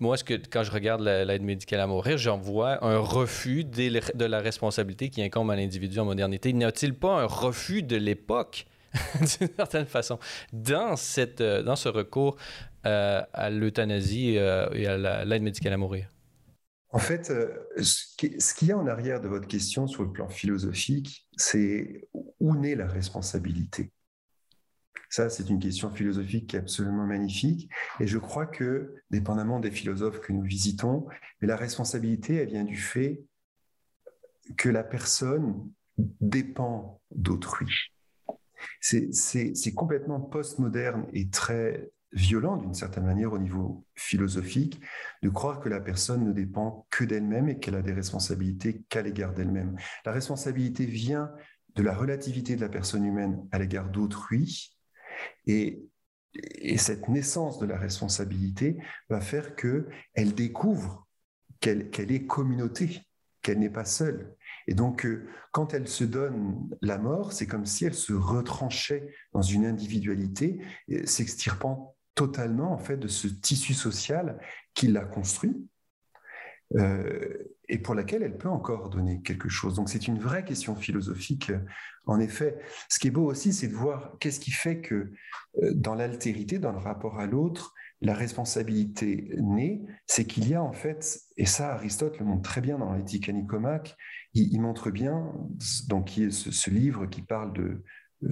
[0.00, 4.24] moi, ce que, quand je regarde l'aide médicale à mourir, j'en vois un refus de
[4.24, 6.52] la responsabilité qui incombe à l'individu en modernité.
[6.52, 8.66] N'y a-t-il pas un refus de l'époque,
[9.38, 10.18] d'une certaine façon,
[10.52, 12.36] dans, cette, euh, dans ce recours
[12.86, 16.08] euh, à l'euthanasie euh, et à l'aide médicale à mourir?
[16.90, 17.32] En fait,
[17.80, 22.06] ce qu'il y a en arrière de votre question sur le plan philosophique, c'est
[22.38, 23.90] où naît la responsabilité?
[25.08, 27.70] Ça, c'est une question philosophique qui est absolument magnifique.
[28.00, 31.06] Et je crois que, dépendamment des philosophes que nous visitons,
[31.40, 33.22] la responsabilité, elle vient du fait
[34.56, 37.92] que la personne dépend d'autrui.
[38.80, 44.80] C'est complètement postmoderne et très violent d'une certaine manière au niveau philosophique
[45.22, 49.02] de croire que la personne ne dépend que d'elle-même et qu'elle a des responsabilités qu'à
[49.02, 49.76] l'égard d'elle-même.
[50.04, 51.30] La responsabilité vient
[51.74, 54.76] de la relativité de la personne humaine à l'égard d'autrui
[55.46, 55.88] et,
[56.78, 58.78] cette naissance de la responsabilité
[59.10, 61.06] va faire qu'elle découvre
[61.60, 63.02] qu'elle est communauté,
[63.42, 64.34] qu'elle n'est pas seule.
[64.66, 69.14] Et donc, euh, quand elle se donne la mort, c'est comme si elle se retranchait
[69.32, 70.60] dans une individualité,
[71.04, 74.38] s'extirpant totalement en fait de ce tissu social
[74.74, 75.68] qui l'a construit.
[76.76, 79.74] Euh, et pour laquelle elle peut encore donner quelque chose.
[79.74, 81.52] Donc c'est une vraie question philosophique.
[82.06, 84.94] En effet, ce qui est beau aussi, c'est de voir qu'est-ce qui fait que
[85.62, 90.62] euh, dans l'altérité, dans le rapport à l'autre, la responsabilité naît, c'est qu'il y a
[90.62, 93.96] en fait, et ça Aristote le montre très bien dans l'éthique à Nicomaque,
[94.34, 95.32] il, montre bien,
[95.88, 97.84] donc qui est ce, livre qui parle de,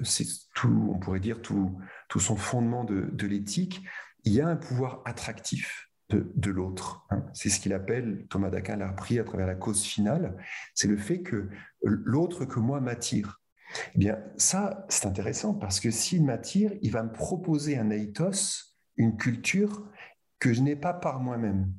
[0.03, 3.83] c'est tout, on pourrait dire tout, tout son fondement de, de l'éthique,
[4.24, 7.07] il y a un pouvoir attractif de, l'autre.
[7.11, 7.24] Hein.
[7.33, 10.37] C'est ce qu'il appelle, Thomas d'Aquin l'a repris à travers la cause finale,
[10.74, 11.48] c'est le fait que
[11.83, 13.40] l'autre que moi m'attire.
[13.94, 18.74] Eh bien, ça, c'est intéressant parce que s'il m'attire, il va me proposer un ethos,
[18.96, 19.88] une culture
[20.40, 21.72] que je n'ai pas par moi-même.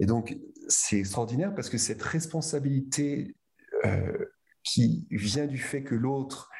[0.00, 0.36] Et donc,
[0.68, 3.36] c'est extraordinaire parce que cette responsabilité
[3.84, 4.26] euh,
[4.64, 6.50] qui vient du fait que l'autre,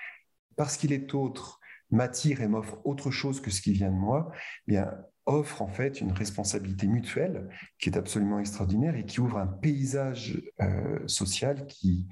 [0.61, 1.59] parce qu'il est autre,
[1.91, 4.31] m'attire et m'offre autre chose que ce qui vient de moi,
[4.69, 4.93] eh bien,
[5.25, 10.43] offre en fait une responsabilité mutuelle qui est absolument extraordinaire et qui ouvre un paysage
[10.61, 12.09] euh, social qui,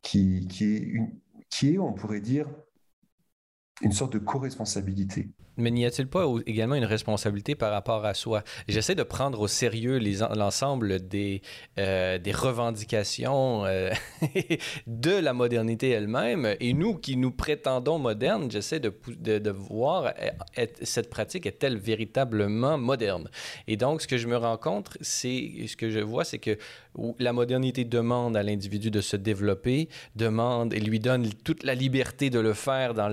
[0.00, 1.18] qui, qui, est une,
[1.50, 2.48] qui est, on pourrait dire,
[3.80, 5.32] une sorte de co-responsabilité.
[5.56, 8.42] Mais n'y a-t-il pas également une responsabilité par rapport à soi?
[8.68, 10.00] J'essaie de prendre au sérieux
[10.34, 11.42] l'ensemble des,
[11.78, 13.90] euh, des revendications euh,
[14.86, 16.56] de la modernité elle-même.
[16.60, 20.14] Et nous qui nous prétendons modernes, j'essaie de, de, voir
[20.82, 23.28] cette pratique est-elle véritablement moderne?
[23.66, 26.56] Et donc, ce que je me rends compte, c'est ce que je vois, c'est que
[27.18, 32.30] la modernité demande à l'individu de se développer, demande et lui donne toute la liberté
[32.30, 33.08] de le faire dans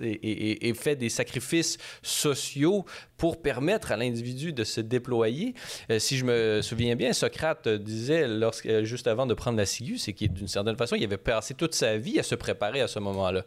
[0.00, 2.84] et fait des sacrifices sociaux
[3.16, 5.54] pour permettre à l'individu de se déployer.
[5.90, 9.98] Euh, si je me souviens bien, Socrate disait, euh, juste avant de prendre la ciguë,
[9.98, 12.88] c'est qu'il, d'une certaine façon, il avait passé toute sa vie à se préparer à
[12.88, 13.44] ce moment-là.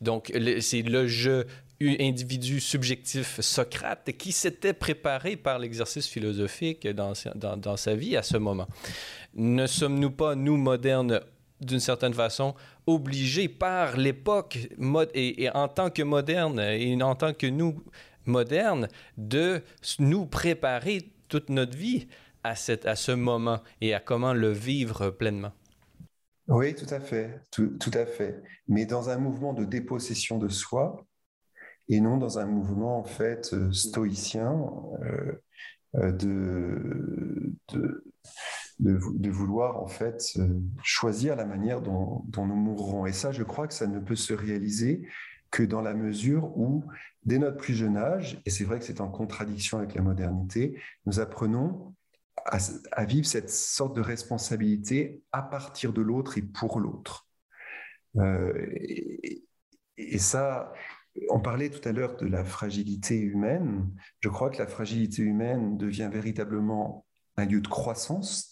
[0.00, 1.46] Donc, c'est le jeu
[1.82, 8.68] individu subjectif Socrate qui s'était préparé par l'exercice philosophique dans, sa vie à ce moment.
[9.34, 11.20] Ne sommes-nous pas, nous, modernes,
[11.60, 12.54] d'une certaine façon,
[12.86, 14.58] obligés par l'époque
[15.14, 17.82] et, et, en tant que moderne et en tant que nous
[18.26, 19.62] modernes de
[19.98, 22.06] nous préparer toute notre vie
[22.42, 25.52] à, ce moment et à comment le vivre pleinement.
[26.48, 28.42] Oui, tout à fait, tout, à fait.
[28.66, 31.06] Mais dans un mouvement de dépossession de soi
[31.88, 34.56] et non dans un mouvement en fait euh, stoïcien
[35.02, 35.32] euh,
[35.96, 38.04] euh, de,
[38.80, 43.06] de vouloir en fait euh, choisir la manière dont, nous mourrons.
[43.06, 45.06] Et ça, je crois que ça ne peut se réaliser
[45.50, 46.84] que dans la mesure où,
[47.24, 50.80] dès notre plus jeune âge, et c'est vrai que c'est en contradiction avec la modernité,
[51.06, 51.94] nous apprenons
[52.46, 57.28] à, vivre cette sorte de responsabilité à partir de l'autre et pour l'autre.
[58.16, 58.68] Euh,
[59.96, 60.72] et, ça,
[61.28, 63.90] on parlait tout à l'heure de la fragilité humaine.
[64.20, 67.04] Je crois que la fragilité humaine devient véritablement
[67.36, 68.49] un lieu de croissance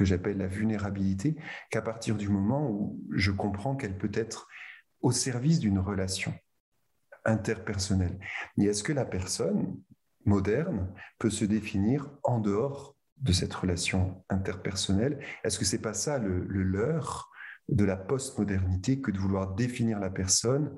[0.00, 1.36] que j'appelle la vulnérabilité,
[1.70, 4.48] qu'à partir du moment où je comprends qu'elle peut être
[5.02, 6.32] au service d'une relation
[7.26, 8.18] interpersonnelle.
[8.56, 9.78] Et est-ce que la personne
[10.24, 15.22] moderne peut se définir en dehors de cette relation interpersonnelle?
[15.44, 17.30] Est-ce que c'est pas ça le, le leurre
[17.68, 20.74] de la postmodernité que de vouloir définir la personne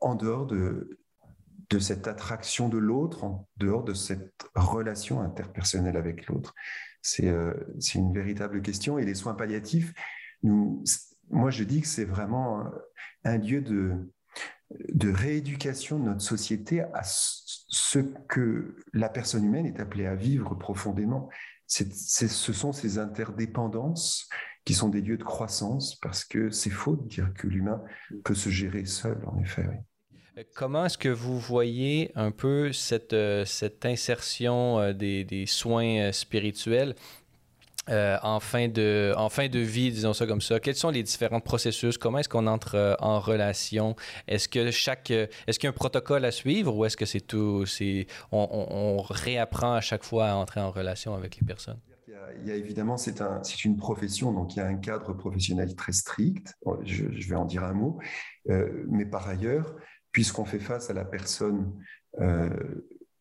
[0.00, 0.98] en dehors de,
[1.72, 6.54] de cette attraction de l'autre, en dehors de cette relation interpersonnelle avec l'autre
[7.22, 8.98] euh, c'est une véritable question.
[8.98, 9.92] Et les soins palliatifs,
[10.42, 10.84] nous,
[11.30, 12.64] moi je dis que c'est vraiment
[13.24, 14.12] un, lieu de,
[14.92, 20.54] de rééducation de notre société à ce que la personne humaine est appelée à vivre
[20.54, 21.28] profondément.
[21.66, 24.28] ce sont ces interdépendances
[24.64, 27.82] qui sont des lieux de croissance, parce que c'est faux de dire que l'humain
[28.22, 29.66] peut se gérer seul, en effet.
[29.66, 29.91] Euh,
[30.54, 36.12] comment est-ce que vous voyez un peu cette, euh, cette insertion euh, des, des soins
[36.12, 36.94] spirituels
[37.88, 40.60] en, fin de, en fin de vie, disons ça comme ça?
[40.60, 41.98] Quels sont les différents processus?
[41.98, 43.96] Comment est-ce qu'on entre en relation?
[44.28, 47.20] Est-ce que chaque est-ce qu'il y a un protocole à suivre ou est-ce que c'est
[47.20, 51.80] tout c'est on, réapprend à chaque fois à entrer en relation avec les personnes?
[52.40, 55.74] il y a évidemment, c'est un, une profession, donc il y a un cadre professionnel
[55.74, 57.98] très strict, je, vais en dire un mot,
[58.48, 59.74] euh, mais par ailleurs,
[60.12, 61.72] puisqu'on fait face à la personne
[62.20, 62.50] euh,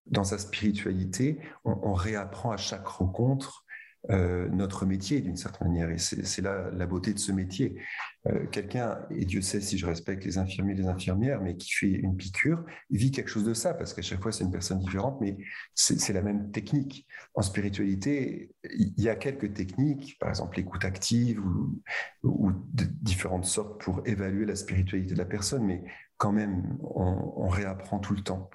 [0.08, 3.66] dans sa spiritualité, on, réapprend à chaque rencontre
[4.10, 5.90] euh, notre métier d'une certaine manière.
[5.90, 7.80] Et c'est là la beauté de ce métier.
[8.28, 11.72] Euh, quelqu'un, et Dieu sait si je respecte les infirmiers et les infirmières, mais qui
[11.72, 14.80] fait une piqûre, vit quelque chose de ça, parce qu'à chaque fois c'est une personne
[14.80, 15.38] différente, mais
[15.76, 17.08] c'est la même technique.
[17.36, 21.82] En spiritualité, il y a quelques techniques, par exemple l'écoute active ou,
[22.24, 25.84] ou, de différentes sortes pour évaluer la spiritualité de la personne, mais
[26.22, 28.52] quand même, on, réapprend tout le temps.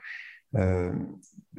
[0.55, 0.92] Euh,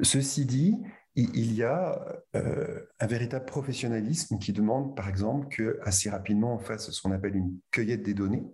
[0.02, 0.82] ceci dit,
[1.16, 2.02] il y a
[2.34, 7.12] euh, un véritable professionnalisme qui demande, par exemple, que assez rapidement on fasse ce qu'on
[7.12, 8.46] appelle une cueillette des données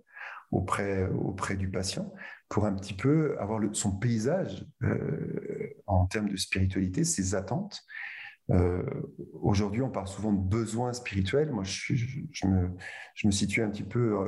[0.50, 2.12] auprès, auprès du patient
[2.48, 7.84] pour un petit peu avoir son paysage euh, en termes de spiritualité, ses attentes.
[9.32, 11.52] Aujourd'hui, on parle souvent de besoins spirituels.
[11.52, 12.70] Moi, je, je, me,
[13.14, 14.18] je me, situe un petit peu,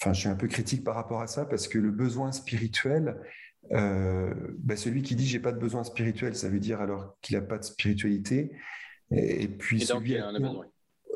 [0.00, 3.16] enfin, je suis un peu critique par rapport à ça parce que le besoin spirituel,
[3.72, 7.36] euh, bah, celui qui dit j'ai pas de besoin spirituel, ça veut dire alors qu'il
[7.36, 8.52] n'a pas de spiritualité.
[9.10, 10.66] Et, puis celui a besoin.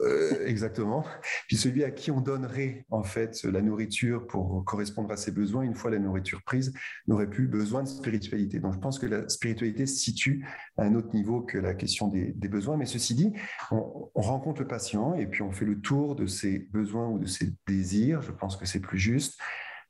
[0.03, 1.05] Euh, exactement.
[1.47, 5.63] Puis celui à qui on donnerait en fait la nourriture pour correspondre à ses besoins,
[5.63, 6.73] une fois la nourriture prise,
[7.07, 8.61] n'aurait plus besoin de spiritualité.
[8.61, 10.47] Donc je pense que la spiritualité se situe
[10.79, 12.77] à un autre niveau que la question des, besoins.
[12.77, 13.33] Mais ceci dit,
[13.71, 17.19] on, on, rencontre le patient et puis on fait le tour de ses besoins ou
[17.19, 18.23] de ses désirs.
[18.23, 19.39] Je pense que c'est plus juste.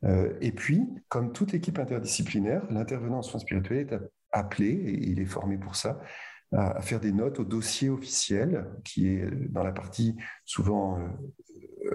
[0.04, 3.94] Euh, et puis, comme toute équipe interdisciplinaire, l'intervenant en soins spirituels est
[4.32, 6.00] appelé, et il est formé pour ça,
[6.52, 11.08] à, faire des notes au dossier officiel, qui est dans la partie souvent euh,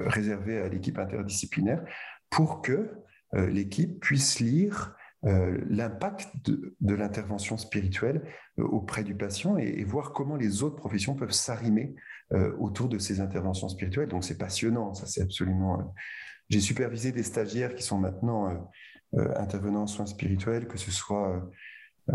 [0.08, 1.84] réservée à l'équipe interdisciplinaire,
[2.30, 2.91] pour que
[3.34, 4.96] euh, l'équipe puisse lire
[5.72, 8.22] l'impact de, l'intervention spirituelle
[8.58, 11.96] auprès du patient et, voir comment les autres professions peuvent s'arrimer
[12.60, 14.08] autour de ces interventions spirituelles.
[14.08, 15.96] Donc c'est passionnant, ça c'est absolument
[16.50, 18.58] j'ai supervisé des stagiaires qui sont maintenant euh,
[19.15, 21.44] euh, intervenants en soins spirituels, que ce soit
[22.10, 22.13] euh,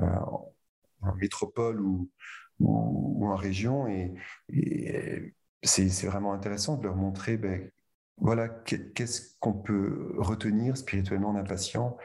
[1.02, 2.10] en métropole ou,
[2.60, 3.88] ou, en région.
[3.88, 4.14] Et,
[5.62, 7.70] c'est vraiment intéressant de leur montrer ben,
[8.16, 11.96] voilà, qu'est-ce qu'on peut retenir spirituellement d'un patient,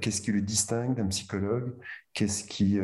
[0.00, 1.74] qu'est-ce qui le distingue d'un psychologue,
[2.12, 2.78] qu'est-ce qui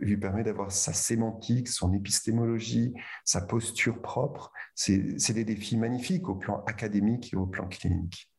[0.00, 4.52] lui permet d'avoir sa sémantique, son épistémologie, sa posture propre.
[4.74, 8.31] C'est des défis magnifiques au plan académique et au plan clinique.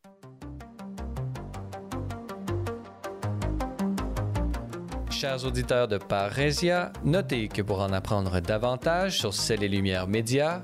[5.24, 10.64] Chers auditeurs de Parésia, notez que pour en apprendre davantage sur Celles et Lumières Médias,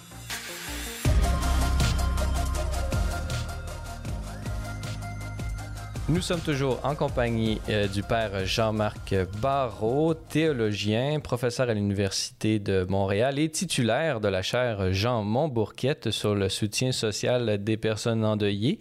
[6.11, 12.85] Nous sommes toujours en compagnie euh, du père Jean-Marc Barrault, théologien, professeur à l'Université de
[12.89, 18.77] Montréal et titulaire de la chaire Jean Montbourquette sur le soutien social des personnes endeuillées.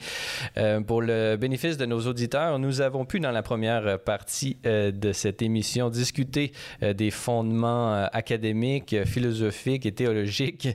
[0.57, 4.91] Euh, pour le bénéfice de nos auditeurs, nous avons pu, dans la première partie euh,
[4.91, 6.51] de cette émission, discuter
[6.83, 10.69] des fondements académiques, philosophiques et théologiques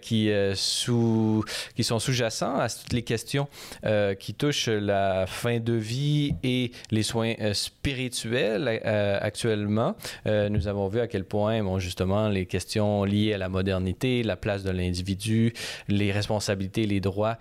[0.00, 1.44] qui, sous,
[1.76, 3.48] qui sont sous-jacents à toutes les questions
[4.18, 8.80] qui touchent la fin de vie et les soins spirituels
[9.20, 9.94] actuellement.
[10.26, 14.62] nous avons vu à quel point, justement, les questions liées à la modernité, la place
[14.62, 15.52] de l'individu,
[15.88, 17.38] les responsabilités, les droits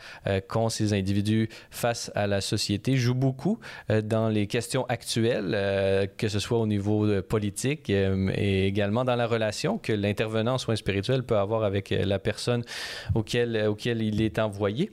[0.47, 3.59] qu'ont ces individus face à la société jouent beaucoup
[4.03, 9.77] dans les questions actuelles, que ce soit au niveau politique et également dans la relation
[9.77, 12.63] que l'intervenant en soins spirituels peut avoir avec la personne
[13.15, 14.91] auquel, auquel il est envoyé.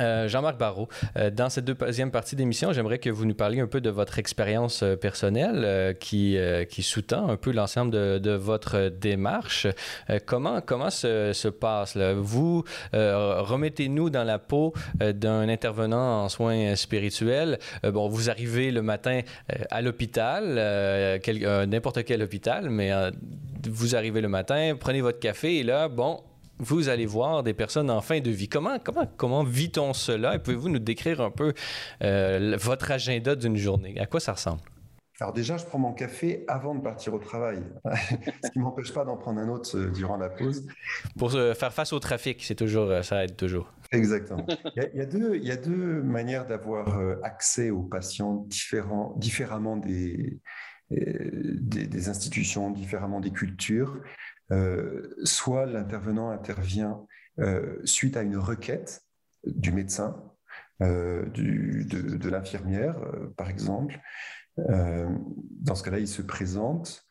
[0.00, 0.88] Euh, Jean-Marc Barrault,
[1.18, 4.18] euh, dans cette deuxième partie d'émission, j'aimerais que vous nous parliez un peu de votre
[4.18, 6.38] expérience euh, personnelle qui,
[6.80, 9.66] sous-tend un peu l'ensemble de, de, votre démarche.
[10.26, 12.14] comment comment se, se passe là?
[12.14, 17.58] Vous remettez-nous dans la peau d'un intervenant en soins spirituels.
[17.84, 19.20] bon, vous arrivez le matin
[19.70, 21.20] à l'hôpital,
[21.68, 22.90] n'importe quel hôpital, mais
[23.68, 26.20] vous arrivez le matin, prenez votre café et là, bon,
[26.62, 28.48] vous allez voir des personnes en fin de vie.
[28.48, 30.36] Comment, comment, comment vit-on cela?
[30.36, 31.52] Et pouvez-vous nous décrire un peu
[32.02, 33.98] euh, votre agenda d'une journée?
[33.98, 34.60] À quoi ça ressemble?
[35.20, 37.62] Alors déjà, je prends mon café avant de partir au travail,
[38.44, 40.66] ce qui ne m'empêche pas d'en prendre un autre euh, durant la pause.
[41.18, 43.72] Pour euh, faire face au trafic, c'est toujours, ça aide toujours.
[43.92, 44.46] Exactement.
[44.76, 49.76] Il y a, deux, il y a deux manières d'avoir accès aux patients différents, différemment
[49.76, 50.40] des,
[50.90, 54.00] des, des, institutions, différemment des cultures.
[54.52, 57.06] Euh, soit l'intervenant intervient
[57.38, 59.02] euh, suite à une requête
[59.46, 60.22] du médecin,
[60.82, 62.96] euh, de, l'infirmière,
[63.36, 63.98] par exemple.
[64.56, 67.06] dans ce cas-là, il se présente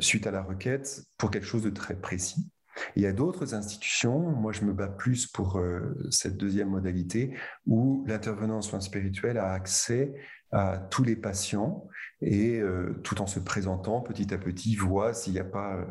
[0.00, 2.50] suite à la requête pour quelque chose de très précis.
[2.96, 5.62] Il y a d'autres institutions, moi je me bats plus pour
[6.10, 7.36] cette deuxième modalité,
[7.66, 10.14] où l'intervenant en soins spirituels a accès
[10.50, 11.86] à tous les patients
[12.20, 12.60] et
[13.04, 15.86] tout en se présentant petit à petit, voit s'il n'y a pas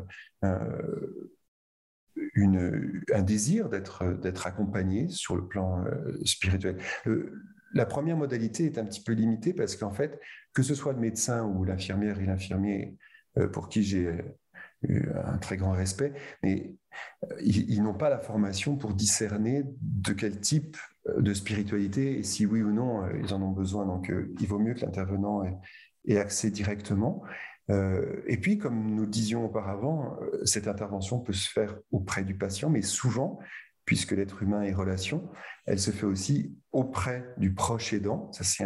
[2.34, 6.78] une, un désir d'être accompagné sur le plan euh, spirituel.
[7.72, 10.20] la première modalité est un petit peu limitée parce qu'en fait,
[10.52, 12.96] que ce soit le médecin ou l'infirmière et l'infirmier
[13.52, 14.14] pour qui j'ai
[14.86, 16.12] un très grand respect,
[16.42, 16.74] mais
[17.40, 20.76] ils n'ont pas la formation pour discerner de quel type
[21.18, 23.86] de spiritualité et si oui ou non euh, ils en ont besoin.
[23.86, 25.42] Donc euh, il vaut mieux que l'intervenant
[26.06, 27.22] ait, accès directement.
[27.70, 32.70] Euh, et puis, comme nous disions auparavant, cette intervention peut se faire auprès du patient,
[32.70, 33.38] mais souvent,
[33.84, 35.30] puisque l'être humain est relation,
[35.66, 38.30] elle se fait aussi auprès du proche aidant.
[38.32, 38.64] Ça, c'est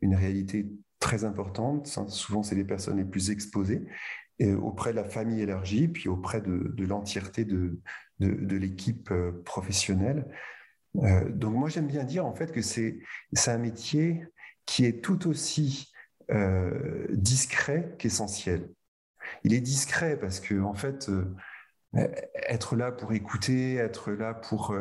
[0.00, 0.68] une réalité
[1.00, 1.86] très importante.
[2.08, 3.86] Souvent, c'est les personnes les plus exposées.
[4.40, 7.80] Et auprès de la famille élargie, puis auprès de, l'entièreté de,
[8.20, 9.12] l'équipe
[9.44, 10.26] professionnelle.
[10.96, 13.00] Euh, donc moi j'aime bien dire en fait que c'est
[13.46, 14.24] un métier
[14.66, 15.92] qui est tout aussi
[16.30, 18.70] euh, discret qu'essentiel.
[19.44, 21.34] Il est discret parce que en fait euh,
[22.48, 24.76] être là pour écouter, être là pour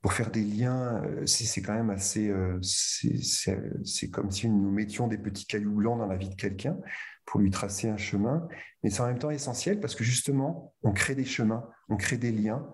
[0.00, 2.32] pour faire des liens, c'est quand même assez.
[2.62, 6.76] c'est comme si nous mettions des petits cailloux blancs dans la vie de quelqu'un
[7.24, 8.46] pour lui tracer un chemin,
[8.82, 12.18] mais c'est en même temps essentiel parce que justement, on crée des chemins, on crée
[12.18, 12.64] des liens,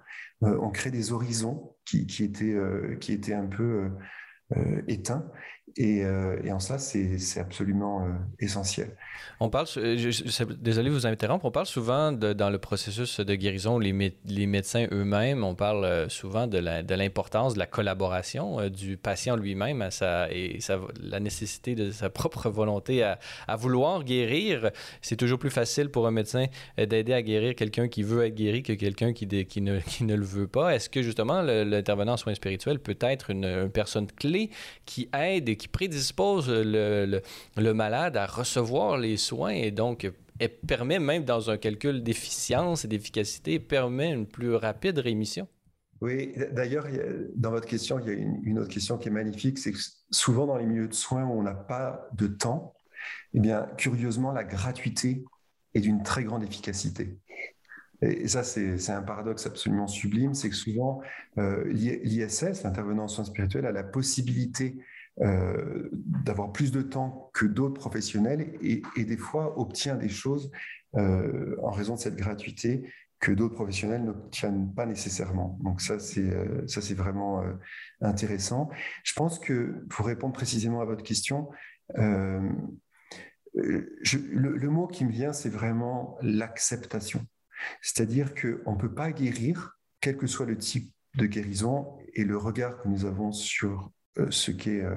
[0.43, 3.89] on crée des horizons, qui, était, euh, qui était un peu euh,
[4.57, 5.31] euh, éteint.
[5.77, 8.07] Et, et, en ça, c'est absolument
[8.39, 8.97] essentiel.
[9.41, 9.67] On parle,
[10.61, 15.45] désolé de vous interrompre, on parle souvent dans le processus de guérison, les, médecins eux-mêmes,
[15.45, 16.59] on parle souvent de
[16.95, 19.89] l'importance de, la collaboration du patient lui-même
[20.31, 20.59] et
[21.03, 23.19] la nécessité de sa propre volonté à,
[23.57, 24.71] vouloir guérir.
[25.01, 26.47] C'est toujours plus facile pour un médecin
[26.79, 30.15] d'aider à guérir quelqu'un qui veut être guéri que quelqu'un qui, qui, ne, qui ne
[30.15, 30.75] le veut pas.
[30.75, 34.51] Est-ce que justement l'intervenant en soins spirituels peut être une, une personne clé
[34.85, 40.99] qui aide et qui prédispose le, malade à recevoir les soins et donc elle permet
[40.99, 45.47] même dans un calcul d'efficience et d'efficacité, permet une plus rapide rémission.
[46.01, 46.87] Oui, d'ailleurs,
[47.37, 49.79] dans votre question, il y a une, autre question qui est magnifique, c'est que
[50.11, 52.73] souvent dans les milieux de soins où on n'a pas de temps,
[53.35, 55.23] eh bien, curieusement, la gratuité
[55.75, 57.19] est d'une très grande efficacité.
[58.01, 61.03] Et ça, c'est un paradoxe absolument sublime, c'est que souvent,
[61.37, 64.79] euh, l'ISS, l'intervenant en soins spirituels, a la possibilité
[65.23, 70.51] euh, d'avoir plus de temps que d'autres professionnels et, des fois obtient des choses
[70.97, 75.59] euh, en raison de cette gratuité que d'autres professionnels n'obtiennent pas nécessairement.
[75.63, 77.45] Donc ça, c'est euh, ça, c'est vraiment
[78.01, 78.71] intéressant.
[79.05, 81.51] Je pense que pour répondre précisément à votre question,
[83.55, 87.27] le, mot qui me vient, c'est vraiment l'acceptation.
[87.83, 92.39] C'est-à-dire qu'on ne peut pas guérir, quel que soit le type de guérison et le
[92.39, 93.91] regard que nous avons sur
[94.31, 94.97] ce qu'est euh,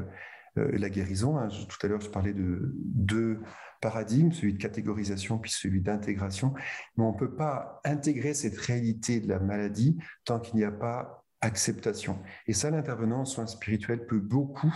[0.58, 1.38] euh, la guérison.
[1.38, 1.48] Hein.
[1.48, 3.40] Tout à l'heure, je parlais de deux
[3.82, 6.54] paradigmes, celui de catégorisation puis celui d'intégration.
[6.98, 10.72] Mais on ne peut pas intégrer cette réalité de la maladie tant qu'il n'y a
[10.72, 12.20] pas acceptation.
[12.48, 14.74] Et ça, l'intervenant en soins spirituels peut beaucoup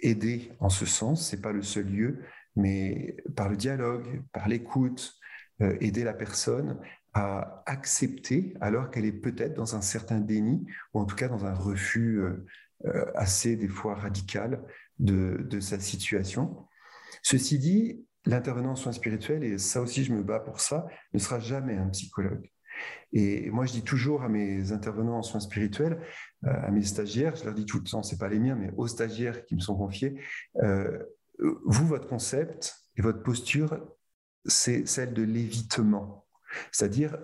[0.00, 2.24] aider en ce sens, c'est pas le seul lieu,
[2.56, 5.14] mais par le dialogue, par l'écoute,
[5.60, 6.80] aider la personne
[7.14, 11.46] à accepter alors qu'elle est peut-être dans un certain déni ou en tout cas dans
[11.46, 12.22] un refus
[13.14, 14.62] assez des fois radical
[14.98, 16.66] de, sa situation.
[17.22, 21.18] Ceci dit, l'intervenant en soins spirituels, et ça aussi je me bats pour ça, ne
[21.18, 22.50] sera jamais un psychologue.
[23.12, 26.00] Et moi, je dis toujours à mes intervenants en soins spirituels,
[26.44, 28.72] euh, à mes stagiaires, je leur dis tout le temps, c'est pas les miens, mais
[28.76, 30.20] aux stagiaires qui me sont confiés,
[30.62, 30.98] euh,
[31.38, 33.78] vous, votre concept et votre posture,
[34.44, 36.23] c'est celle de l'évitement.
[36.72, 37.16] C'est-à-dire,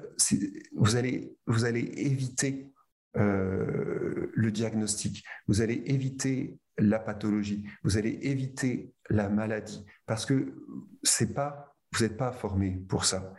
[0.77, 2.73] vous allez, vous allez éviter
[3.17, 10.55] euh, le diagnostic, vous allez éviter la pathologie, vous allez éviter la maladie, parce que
[11.03, 13.35] c'est pas, vous n'êtes pas formé pour ça.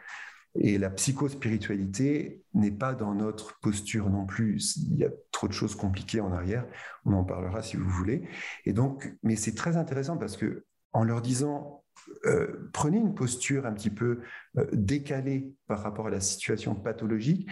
[0.55, 4.75] Et la psychospiritualité n'est pas dans notre posture non plus.
[4.77, 6.67] Il y a trop de choses compliquées en arrière.
[7.05, 8.27] On en parlera si vous voulez.
[8.65, 11.80] Et donc, mais c'est très intéressant parce que en leur disant
[12.25, 14.21] euh, prenez une posture un petit peu
[14.57, 17.49] euh, décalée par rapport à la situation pathologique,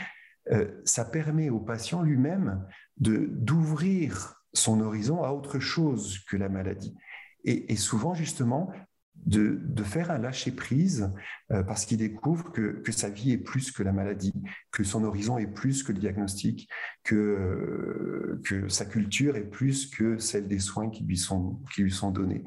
[0.51, 2.65] euh, ça permet au patient lui-même
[2.97, 6.95] de d'ouvrir son horizon à autre chose que la maladie.
[7.45, 8.69] Et, souvent, justement,
[9.15, 11.13] de, faire un lâcher-prise
[11.47, 14.33] parce qu'il découvre que, sa vie est plus que la maladie,
[14.71, 16.67] que son horizon est plus que le diagnostic,
[17.03, 21.91] que, que sa culture est plus que celle des soins qui lui sont, qui lui
[21.91, 22.43] sont donnés.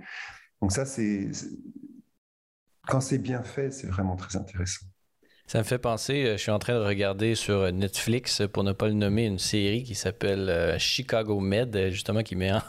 [0.61, 1.31] Donc ça, c'est
[2.87, 4.87] quand c'est bien fait, c'est vraiment très intéressant.
[5.53, 8.73] Ça me fait penser, euh, je suis en train de regarder sur Netflix, pour ne
[8.73, 12.61] pas le nommer, une série qui s'appelle euh, Chicago Med, justement, qui met en,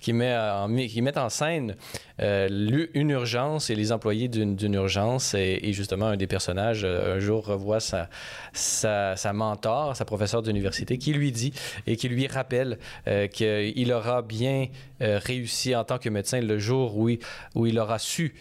[0.00, 1.76] qui met qui met en scène
[2.22, 5.34] euh, une urgence et les employés d'une urgence.
[5.34, 8.08] Et, justement, un des personnages, un jour, revoit sa,
[8.54, 11.52] sa, mentor, sa professeure d'université, qui lui dit
[11.86, 12.78] et qui lui rappelle
[13.32, 14.68] qu'il aura bien
[15.00, 17.10] réussi en tant que médecin le jour où
[17.54, 18.34] où il aura su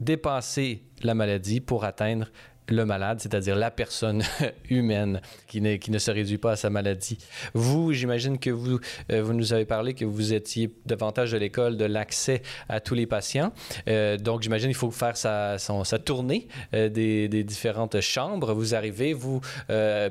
[0.00, 2.26] dépasser la maladie pour atteindre
[2.70, 4.22] le malade, c'est-à-dire la personne
[4.70, 7.18] humaine qui, qui, ne se réduit pas à sa maladie.
[7.54, 8.78] Vous, j'imagine que vous,
[9.10, 12.94] euh, vous nous avez parlé que vous étiez davantage de l'école de l'accès à tous
[12.94, 13.52] les patients.
[13.88, 18.54] Euh, donc, j'imagine qu'il faut faire sa, sa tournée euh, des, des, différentes chambres.
[18.54, 19.40] Vous arrivez, vous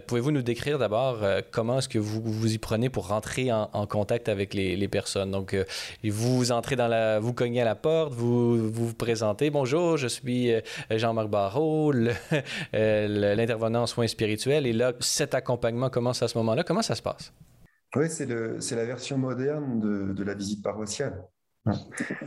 [0.08, 4.30] pouvez-vous nous décrire d'abord comment est-ce que vous vous y prenez pour rentrer en, contact
[4.30, 5.32] avec les, personnes?
[5.32, 5.56] Donc,
[6.04, 9.50] vous entrez dans la, vous cognez à la porte, vous vous, présentez.
[9.50, 10.52] Bonjour, je suis
[10.90, 11.94] Jean-Marc Barrault,
[12.74, 14.66] euh, l'intervenant en soins spirituels.
[14.66, 16.64] Et là, cet accompagnement commence à ce moment-là.
[16.64, 17.34] Comment ça se passe?
[17.96, 21.24] Oui, c'est la version moderne de, de la visite paroissiale.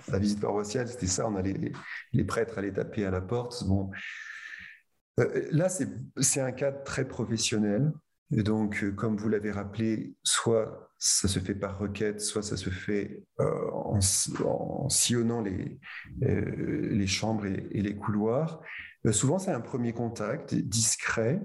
[0.08, 1.72] La visite paroissiale, c'était ça, on allait,
[2.12, 3.64] les, prêtres allaient taper à la porte.
[3.66, 3.90] Bon.
[5.20, 7.92] Euh, là, c'est un cadre très professionnel.
[8.34, 12.56] Et donc, euh, comme vous l'avez rappelé, soit ça se fait par requête, soit ça
[12.56, 13.98] se fait en,
[14.44, 15.78] en, sillonnant les,
[16.20, 18.60] les chambres et, et les couloirs.
[19.06, 21.42] Euh, souvent, c'est un premier contact discret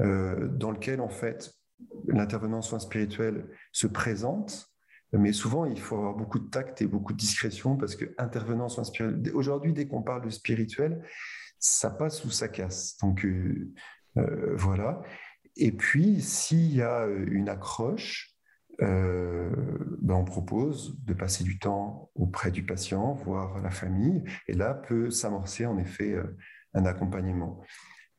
[0.00, 1.52] euh, dans lequel, en fait,
[2.08, 4.66] l'intervenant en soins spirituels se présente.
[5.12, 8.66] Mais souvent, il faut avoir beaucoup de tact et beaucoup de discrétion parce que intervenant
[8.66, 8.84] en soins
[9.34, 11.02] aujourd'hui, dès qu'on parle de spirituel,
[11.58, 12.96] ça passe ou ça casse.
[12.98, 13.72] Donc, euh,
[14.54, 15.02] voilà.
[15.56, 18.36] Et puis, s'il y a une accroche,
[18.78, 24.72] ben on propose de passer du temps auprès du patient, voir la famille, et là
[24.72, 26.16] peut s'amorcer en effet
[26.74, 27.60] un accompagnement.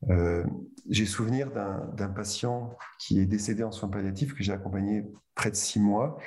[0.10, 0.44] Euh,
[0.90, 5.56] j'ai souvenir d'un patient qui est décédé en soins palliatifs que j'ai accompagné près de
[5.56, 6.18] six mois.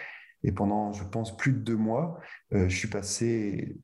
[0.43, 2.21] Et pendant, je pense, plus de deux mois,
[2.53, 3.77] euh, je suis passé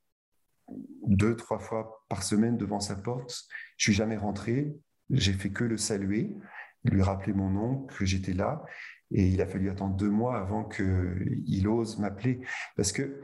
[1.06, 3.46] deux, trois fois par semaine devant sa porte.
[3.76, 4.76] Je suis jamais rentré.
[5.10, 6.36] J'ai fait que le saluer,
[6.84, 8.62] lui rappeler mon nom, que j'étais là.
[9.10, 12.40] Et il a fallu attendre deux mois avant qu'il ose m'appeler.
[12.76, 13.22] Parce que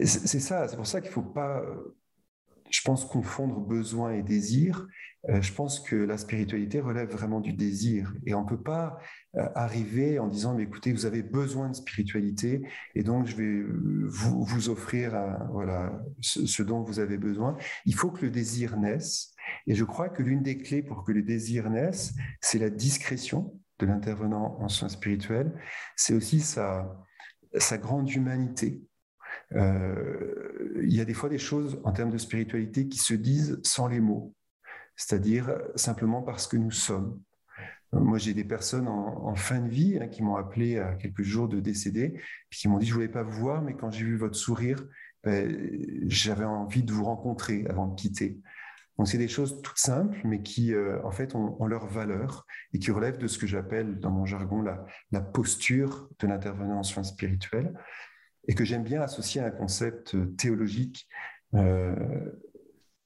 [0.00, 1.62] c'est ça, c'est pour ça qu'il ne faut pas
[2.70, 4.86] je pense confondre besoin et désir.
[5.28, 8.14] Euh, je pense que la spiritualité relève vraiment du désir.
[8.24, 8.98] Et on ne peut pas
[9.36, 13.44] euh, arriver en disant, mais écoutez, vous avez besoin de spiritualité, et donc je vais
[13.44, 15.12] euh, vous, offrir
[15.52, 17.56] voilà, ce, dont vous avez besoin.
[17.84, 19.34] Il faut que le désir naisse.
[19.66, 23.54] Et je crois que l'une des clés pour que le désir naisse, c'est la discrétion
[23.78, 25.52] de l'intervenant en soins spirituels.
[25.96, 26.86] C'est aussi sa
[27.78, 28.82] grande humanité.
[29.54, 33.60] Euh, il y a des fois des choses en termes de spiritualité qui se disent
[33.64, 34.34] sans les mots,
[34.96, 37.20] c'est-à-dire simplement parce que nous sommes.
[37.92, 41.48] Moi, j'ai des personnes en, fin de vie hein, qui m'ont appelé à quelques jours
[41.48, 44.16] de décédé, puis qui m'ont dit je voulais pas vous voir, mais quand j'ai vu
[44.16, 44.86] votre sourire,
[45.24, 45.70] ben,
[46.06, 48.40] j'avais envie de vous rencontrer avant de quitter.
[48.96, 52.78] Donc, c'est des choses toutes simples, mais qui, euh, en fait, ont, leur valeur et
[52.78, 56.82] qui relèvent de ce que j'appelle, dans mon jargon, la, la posture de l'intervenant en
[56.82, 57.72] soins spirituels.
[58.50, 61.06] Et que j'aime bien associer à un concept théologique.
[61.54, 61.94] Euh,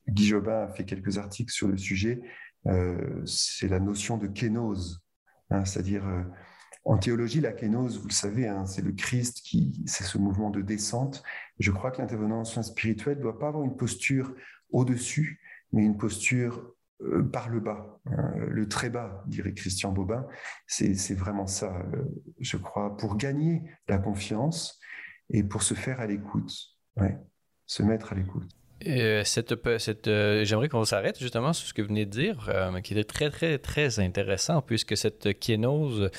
[0.09, 2.23] Guy Jobin a fait quelques articles sur le sujet.
[2.67, 5.05] Euh, c'est la notion de kénose,
[5.51, 6.23] hein, c'est-à-dire euh,
[6.87, 10.49] en théologie, la kénose, vous le savez, hein, c'est le Christ qui, c'est ce mouvement
[10.49, 11.23] de descente.
[11.59, 14.35] Je crois que l'intervenant en ne doit pas avoir une posture
[14.71, 15.43] au-dessus,
[15.73, 16.73] mais une posture
[17.03, 20.27] euh, par le bas, hein, le très bas, dirait Christian Bobin.
[20.67, 21.85] C'est vraiment ça,
[22.41, 24.81] je crois, pour gagner la confiance
[25.31, 26.53] et pour se faire à l'écoute,
[27.67, 28.49] se mettre à l'écoute.
[28.87, 32.51] Euh, cette, cette euh, J'aimerais qu'on s'arrête justement sur ce que vous venez de dire,
[32.53, 36.11] euh, qui était très, très, très intéressant, puisque cette kénose,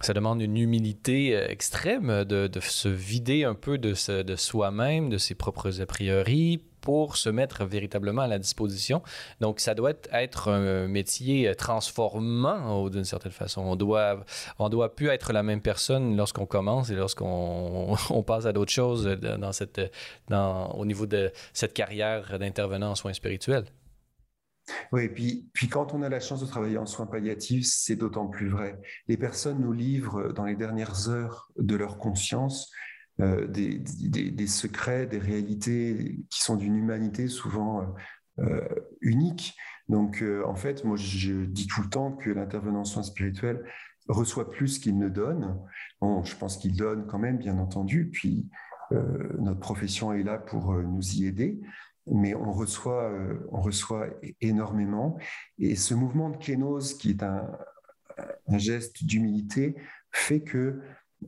[0.00, 5.18] ça demande une humilité extrême de, de se vider un peu de, de soi-même, de
[5.18, 9.02] ses propres a priori, pour se mettre véritablement à la disposition.
[9.40, 13.62] Donc, ça doit être un métier transformant d'une certaine façon.
[13.62, 14.24] On doit,
[14.58, 18.72] on doit plus être la même personne lorsqu'on commence et lorsqu'on on passe à d'autres
[18.72, 19.80] choses dans cette,
[20.28, 23.64] dans, au niveau de cette carrière d'intervenant en soins spirituels.
[24.92, 27.96] Oui, et puis, puis quand on a la chance de travailler en soins palliatifs, c'est
[27.96, 28.80] d'autant plus vrai.
[29.08, 32.70] Les personnes nous livrent dans les dernières heures de leur conscience
[33.20, 37.84] euh, des, secrets, des réalités qui sont d'une humanité souvent euh,
[38.38, 38.68] euh,
[39.00, 39.56] unique.
[39.88, 43.64] Donc, en fait, moi, je dis tout le temps que l'intervenant en soins spirituels
[44.08, 45.58] reçoit plus qu'il ne donne.
[46.00, 48.08] Bon, je pense qu'il donne quand même, bien entendu.
[48.08, 48.48] Puis,
[48.92, 51.60] notre profession est là pour nous y aider
[52.12, 53.12] mais on reçoit,
[53.52, 54.08] on reçoit
[54.40, 55.16] énormément.
[55.58, 59.76] Et ce mouvement de kénose, qui est un geste d'humilité,
[60.12, 60.80] fait que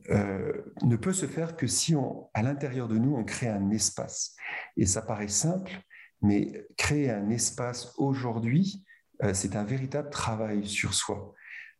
[0.09, 3.69] euh, ne peut se faire que si on, à l'intérieur de nous, on crée un
[3.71, 4.35] espace.
[4.77, 5.71] Et ça paraît simple,
[6.21, 8.83] mais créer un espace aujourd'hui,
[9.23, 11.33] euh, c'est un véritable travail sur soi.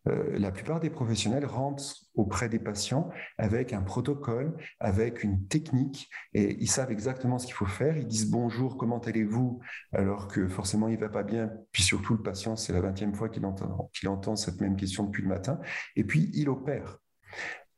[0.10, 6.10] Euh, la plupart des professionnels rentrent auprès des patients avec un protocole, avec une technique,
[6.34, 7.98] et ils savent exactement ce qu'il faut faire.
[7.98, 9.62] Ils disent bonjour, comment allez-vous?
[9.94, 11.52] Alors que forcément, il ne va pas bien.
[11.72, 15.06] Puis surtout, le patient, c'est la vingtième fois qu'il entend, qu'il entend cette même question
[15.06, 15.60] depuis le matin.
[15.96, 17.00] Et puis, il opère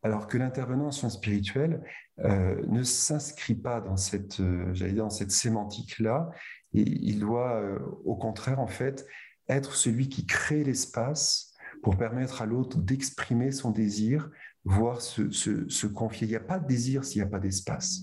[0.06, 1.82] alors que l'intervenant en soins spirituels
[2.20, 6.30] euh, ne s'inscrit pas dans cette, euh, j'allais dans cette sémantique-là,
[6.74, 9.08] il doit euh, au contraire en fait
[9.50, 14.30] être celui qui crée l'espace pour permettre à l'autre d'exprimer son désir,
[14.64, 16.28] voire se, confier.
[16.28, 18.02] Il n'y a pas de désir s'il n'y a pas d'espace.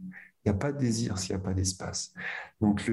[0.00, 2.12] Il n'y a pas de désir s'il n'y a pas d'espace.
[2.60, 2.90] Donc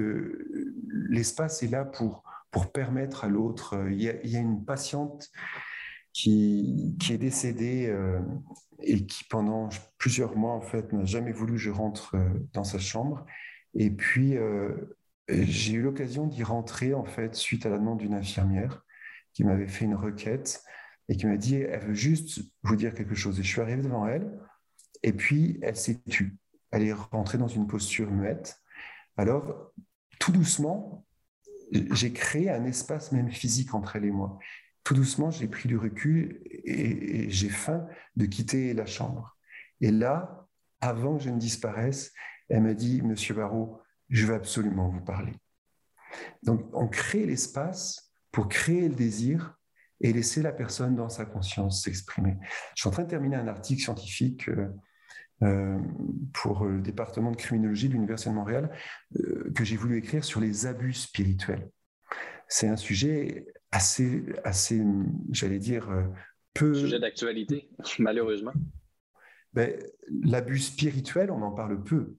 [1.08, 3.84] l'espace est là pour, pour permettre à l'autre.
[3.90, 5.32] Il, y a une patiente
[6.14, 8.20] qui, est décédé euh,
[8.80, 12.64] et qui, pendant plusieurs mois, en fait, n'a jamais voulu que je rentre euh, dans
[12.64, 13.26] sa chambre.
[13.74, 14.96] Et puis, euh,
[15.28, 18.84] j'ai eu l'occasion d'y rentrer, en fait, suite à la demande d'une infirmière
[19.32, 20.62] qui m'avait fait une requête
[21.08, 23.38] et qui m'a dit elle veut juste vous dire quelque chose.
[23.40, 24.38] Et je suis arrivé devant elle,
[25.02, 26.36] et puis elle s'est tue.
[26.70, 28.62] Elle est rentrée dans une posture muette.
[29.16, 29.72] Alors,
[30.20, 31.04] tout doucement,
[31.72, 34.38] j'ai créé un espace même physique entre elle et moi
[34.84, 39.36] tout doucement, j'ai pris du recul et, j'ai faim de quitter la chambre.
[39.80, 40.46] Et là,
[40.80, 42.12] avant que je ne disparaisse,
[42.50, 43.80] elle m'a dit, Monsieur Barrault,
[44.10, 45.32] je veux absolument vous parler.
[46.42, 49.56] Donc, on crée l'espace pour créer le désir
[50.00, 52.36] et laisser la personne dans sa conscience s'exprimer.
[52.74, 54.68] Je suis en train de terminer un article scientifique euh,
[55.42, 55.78] euh,
[56.32, 58.70] pour le département de criminologie de l'Université de Montréal
[59.16, 61.70] euh, que j'ai voulu écrire sur les abus spirituels.
[62.48, 64.80] C'est un sujet assez, assez
[65.30, 66.04] j'allais dire, euh,
[66.54, 66.74] peu.
[66.74, 67.68] Sujet d'actualité,
[67.98, 68.52] malheureusement.
[69.52, 69.76] Ben,
[70.22, 72.16] L'abus spirituel, on en parle peu.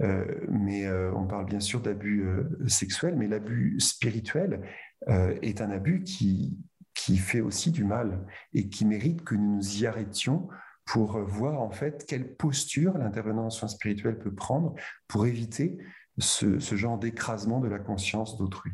[0.00, 2.26] Euh, mais euh, on parle bien sûr d'abus
[2.66, 4.62] sexuels, mais l'abus spirituel
[5.06, 6.58] est un abus qui,
[6.92, 10.48] qui fait aussi du mal et qui mérite que nous nous y arrêtions
[10.84, 14.74] pour voir en fait quelle posture l'intervenant en soins spirituels peut prendre
[15.06, 15.78] pour éviter
[16.18, 18.72] ce, ce genre d'écrasement de la conscience d'autrui.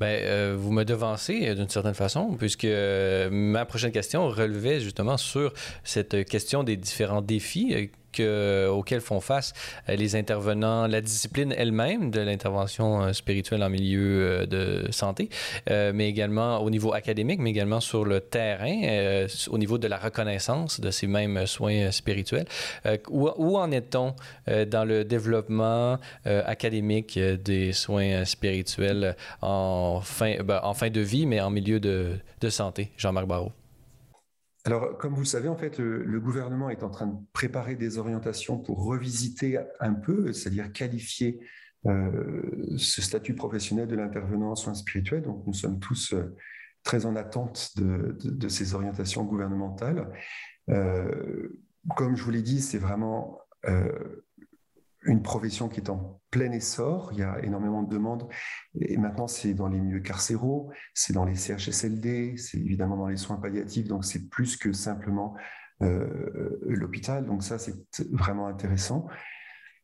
[0.00, 4.80] Ben, euh, vous me devancez euh, d'une certaine façon, puisque euh, ma prochaine question relevait
[4.80, 5.52] justement sur
[5.84, 7.90] cette question des différents défis
[8.20, 9.52] auxquels font face
[9.88, 15.28] euh, les intervenants, la discipline elle-même de l'intervention euh, spirituelle en milieu euh, de santé,
[15.68, 20.80] mais également au niveau académique, mais également sur le terrain, au niveau de la reconnaissance
[20.80, 22.46] de ces mêmes soins spirituels.
[23.08, 24.14] Où, en est-on
[24.46, 31.40] dans le développement académique des soins spirituels en fin, ben, en fin de vie, mais
[31.40, 32.90] en milieu de, de santé?
[32.96, 33.52] Jean-Marc Barrault.
[34.66, 37.98] Alors, comme vous le savez, en fait, le, gouvernement est en train de préparer des
[37.98, 41.38] orientations pour revisiter un peu, c'est-à-dire qualifier
[41.86, 42.42] euh,
[42.78, 45.22] ce statut professionnel de l'intervenant en soins spirituels.
[45.22, 46.34] Donc, nous sommes tous euh,
[46.82, 50.10] très en attente de, ces orientations gouvernementales.
[50.70, 51.60] Euh,
[51.94, 53.38] comme je vous l'ai dit, c'est vraiment
[55.04, 57.10] une profession qui est en plein essor.
[57.12, 58.28] Il y a énormément de demandes.
[58.80, 63.16] Et maintenant, c'est dans les milieux carcéraux, c'est dans les CHSLD, c'est évidemment dans les
[63.16, 63.88] soins palliatifs.
[63.88, 65.34] Donc, c'est plus que simplement
[65.82, 67.26] euh, l'hôpital.
[67.26, 67.74] Donc, ça, c'est
[68.12, 69.06] vraiment intéressant.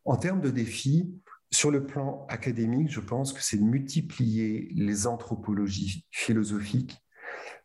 [0.05, 1.15] En termes de défis,
[1.53, 6.97] sur le plan académique, je pense que c'est de multiplier les anthropologies philosophiques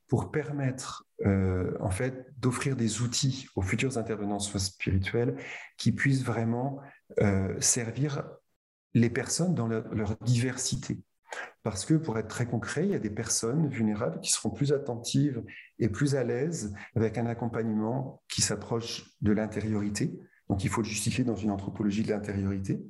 [0.07, 5.37] pour permettre euh, en fait d'offrir des outils aux futurs intervenants spirituels
[5.77, 6.81] qui puissent vraiment
[7.21, 8.23] euh, servir
[8.93, 10.99] les personnes dans leur, diversité.
[11.63, 14.71] Parce que pour être très concret, il y a des personnes vulnérables qui seront plus
[14.71, 15.43] attentives
[15.79, 20.17] et plus à l'aise avec un accompagnement qui s'approche de l'intériorité.
[20.47, 22.85] Donc il faut le justifier dans une anthropologie de l'intériorité.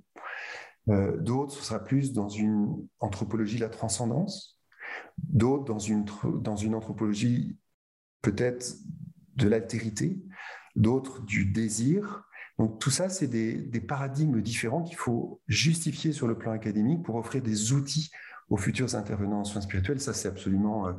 [0.90, 4.56] Euh, d'autres, ce sera plus dans une anthropologie de la transcendance
[5.18, 6.06] d'autres dans une,
[6.42, 7.58] dans une anthropologie
[8.22, 8.76] peut-être
[9.36, 10.22] de l'altérité,
[10.76, 12.24] d'autres du désir.
[12.58, 17.16] Donc tout ça, c'est des, paradigmes différents qu'il faut justifier sur le plan académique pour
[17.16, 18.12] offrir des outils
[18.50, 20.00] aux futurs intervenants en soins spirituels.
[20.00, 20.94] Ça, c'est absolument euh,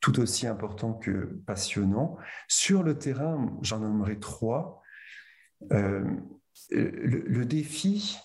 [0.00, 2.16] tout aussi important que passionnant.
[2.48, 4.82] Sur le terrain, j'en nommerai trois.
[5.72, 6.04] Euh,
[6.70, 8.18] le, défi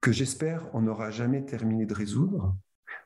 [0.00, 2.56] que j'espère on n'aura jamais terminé de résoudre,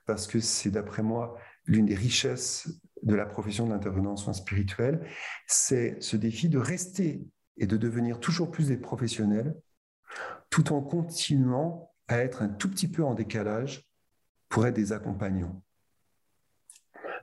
[0.07, 2.69] parce que c'est d'après moi l'une des richesses
[3.03, 5.07] de la profession de l'intervenant en soins spirituels,
[5.47, 7.23] c'est ce défi de rester
[7.61, 9.55] et de devenir toujours plus des professionnels,
[10.49, 13.89] tout en continuant à être un tout petit peu en décalage
[14.49, 15.63] pour être des accompagnants.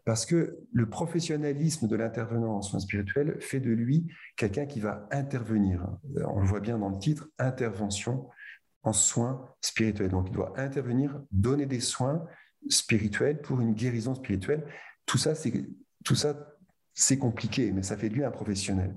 [0.05, 4.07] Parce que le professionnalisme de l'intervenant en soins spirituels fait de lui
[4.38, 5.85] quelqu'un qui va intervenir.
[6.27, 8.29] On le voit bien dans le titre, intervention
[8.83, 10.11] en soins spirituels.
[10.11, 12.25] Donc il doit intervenir, donner des soins
[12.69, 14.65] spirituel, pour une guérison spirituelle.
[15.05, 15.33] Tout ça,
[16.93, 18.95] c'est compliqué, mais ça fait de lui un professionnel.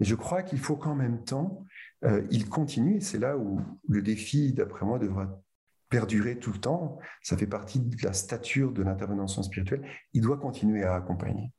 [0.00, 1.64] Et je crois qu'il faut qu'en même temps,
[2.04, 3.00] euh, il continue.
[3.00, 5.42] C'est là où le défi, d'après moi, devra
[5.88, 6.98] perdurer tout le temps.
[7.22, 9.86] Ça fait partie de la stature de l'intervention spirituelle.
[10.12, 11.52] Il doit continuer à accompagner.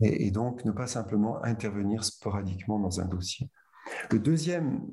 [0.00, 3.48] Et, donc, ne pas simplement intervenir sporadiquement dans un dossier.
[4.10, 4.86] Le deuxième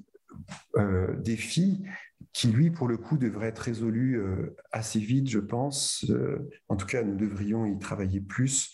[0.77, 1.83] euh, défi,
[2.31, 6.09] qui, lui, pour le coup, devrait être résolu euh, assez vite, je pense.
[6.69, 8.73] En tout cas, nous devrions y travailler plus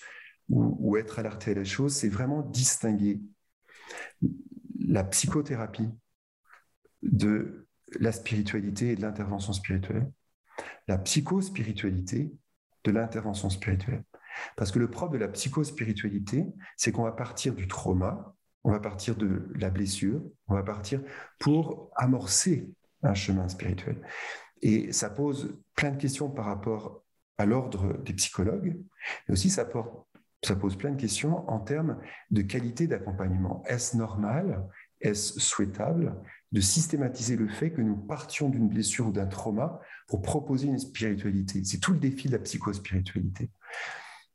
[0.50, 1.96] ou, être alertés à la chose.
[1.96, 3.22] C'est vraiment distinguer
[4.80, 5.90] la psychothérapie
[7.02, 7.68] de
[8.00, 10.12] la spiritualité et de l'intervention spirituelle,
[10.88, 12.32] la psychospiritualité
[12.84, 14.04] de l'intervention spirituelle.
[14.56, 16.46] Parce que le propre de la psychospiritualité,
[16.78, 21.02] c'est qu'on va partir du trauma, on va partir de la blessure, on va partir
[21.40, 22.70] pour amorcer
[23.04, 24.02] un chemin spirituel.
[24.62, 27.04] Et ça pose plein de questions par rapport
[27.38, 28.78] à l'ordre des psychologues,
[29.28, 29.66] mais aussi ça,
[30.44, 31.98] ça pose plein de questions en termes
[32.32, 33.64] de qualité d'accompagnement.
[33.68, 34.68] Est-ce normal,
[35.02, 36.16] est-ce souhaitable
[36.52, 40.80] de systématiser le fait que nous partions d'une blessure ou d'un trauma pour proposer une
[40.80, 41.64] spiritualité?
[41.64, 43.50] C'est tout le défi de la psychospiritualité.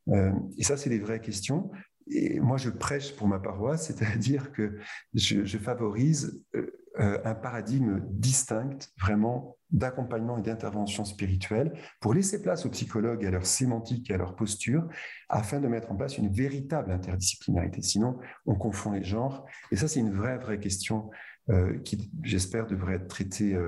[0.08, 1.70] Euh, et ça, c'est des vraies questions.
[2.10, 4.78] Et moi, je prêche pour ma paroisse, c'est-à-dire que
[5.14, 6.70] je, favorise euh,
[7.00, 13.30] euh, un paradigme distinct, vraiment, d'accompagnement et d'intervention spirituelle pour laisser place aux psychologues, à
[13.30, 14.86] leur sémantique et à leur posture,
[15.28, 17.82] afin de mettre en place une véritable interdisciplinarité.
[17.82, 19.44] Sinon, on confond les genres.
[19.72, 21.10] Et ça, c'est une vraie, vraie question
[21.50, 23.58] euh, qui, j'espère, devrait être traitée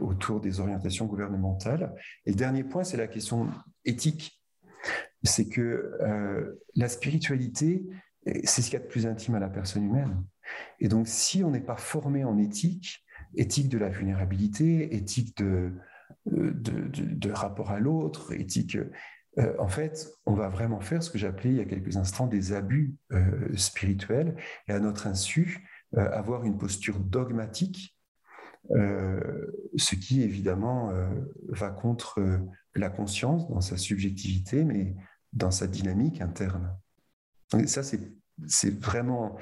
[0.00, 1.94] autour des orientations gouvernementales.
[2.24, 3.50] Et le dernier point, c'est la question
[3.84, 4.40] éthique
[5.24, 7.82] c'est que euh, la spiritualité,
[8.44, 10.24] c'est ce qu'il y a de plus intime à la personne humaine.
[10.80, 13.04] Et donc, si on n'est pas formé en éthique,
[13.34, 15.72] éthique de la vulnérabilité, éthique de,
[16.32, 16.52] euh,
[17.32, 18.78] rapport à l'autre, éthique,
[19.38, 22.26] euh, en fait, on va vraiment faire ce que j'appelais il y a quelques instants
[22.26, 22.94] des abus
[23.56, 24.36] spirituels
[24.68, 25.66] et à notre insu,
[25.96, 27.98] avoir une posture dogmatique,
[28.70, 30.92] ce qui évidemment
[31.48, 32.20] va contre
[32.76, 34.94] la conscience dans sa subjectivité, mais
[35.32, 36.76] dans sa dynamique interne.
[37.66, 39.36] Ça, c'est vraiment...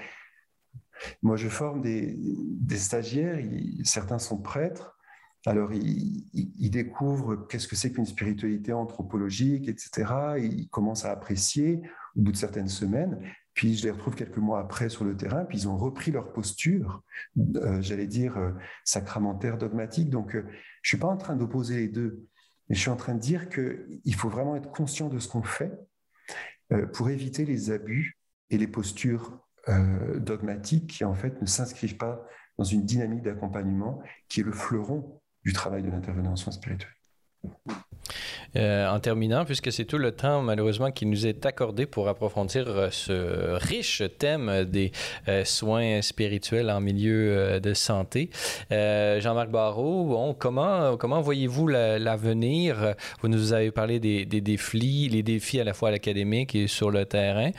[1.23, 2.17] Moi, je forme des,
[2.77, 3.39] stagiaires,
[3.85, 4.97] certains sont prêtres,
[5.47, 10.13] alors ils, découvrent qu'est-ce que c'est qu'une spiritualité anthropologique, etc.
[10.39, 11.83] ils commencent à apprécier
[12.17, 13.19] au bout de certaines semaines.
[13.55, 16.33] Puis je les retrouve quelques mois après sur le terrain, puis ils ont repris leur
[16.33, 17.03] posture,
[17.57, 18.53] euh, j'allais dire, euh,
[18.85, 20.09] sacramentaire, dogmatique.
[20.09, 22.27] Donc, euh, je ne suis pas en train d'opposer les deux.
[22.69, 25.43] Mais je suis en train de dire qu'il faut vraiment être conscient de ce qu'on
[25.43, 25.73] fait
[26.93, 28.18] pour éviter les abus
[28.51, 32.27] et les postures euh, dogmatiques qui, en fait, ne s'inscrivent pas
[32.59, 36.93] dans une dynamique d'accompagnement qui est le fleuron du travail de l'intervention spirituelle.
[38.57, 42.68] Euh, en terminant, puisque c'est tout le temps malheureusement qui nous est accordé pour approfondir
[42.68, 44.93] euh, ce riche thème des
[45.28, 48.28] euh, soins spirituels en milieu de santé.
[48.70, 52.95] Jean-Marc Barrault, comment, voyez-vous l'avenir?
[53.20, 56.66] Vous nous avez parlé des, des, défis, les défis à la fois à l'académique et
[56.66, 57.51] sur le terrain.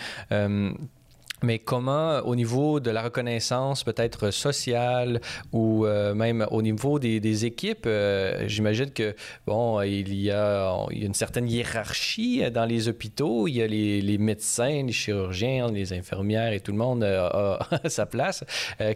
[1.44, 5.20] Mais comment, au niveau de la reconnaissance peut-être sociale
[5.52, 9.14] ou euh, même au niveau des, équipes, euh, j'imagine que,
[9.46, 13.50] bon, il y, a, une certaine hiérarchie dans les hôpitaux.
[13.50, 17.80] Il y a les, médecins, les chirurgiens, les infirmières et tout le monde euh, a,
[17.89, 18.46] sa place.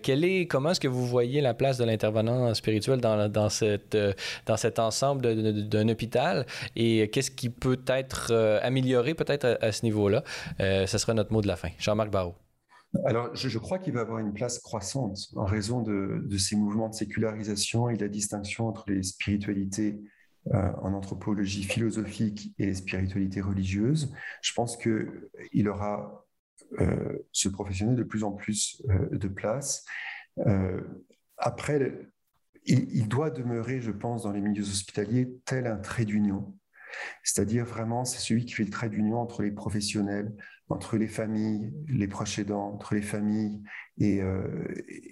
[0.01, 3.97] quelle est, comment est-ce que vous voyez la place de l'intervenant spirituel dans, dans, cette,
[4.45, 6.45] dans cet ensemble d'un hôpital?
[6.77, 8.31] Et qu'est-ce qui peut être
[8.63, 10.23] amélioré peut-être à, ce niveau-là?
[10.59, 11.69] ce sera notre mot de la fin.
[11.77, 12.36] Jean-Marc Barrault.
[13.05, 16.95] Alors, je, crois qu'il va avoir une place croissante en raison de, ces mouvements de
[16.95, 19.99] sécularisation et la distinction entre les spiritualités
[20.53, 24.13] euh, en anthropologie philosophique et les spiritualités religieuses.
[24.41, 26.25] Je pense qu'il aura
[26.79, 29.85] euh, ce professionnel de plus en plus euh, de place.
[31.37, 32.09] après,
[32.65, 36.55] il, il, doit demeurer, je pense, dans les milieux hospitaliers tel un trait d'union.
[37.23, 40.33] C'est-à-dire vraiment, c'est celui qui fait le trait d'union entre les professionnels,
[40.69, 43.63] entre les familles, les proches aidants, entre les familles
[43.97, 44.65] et, euh,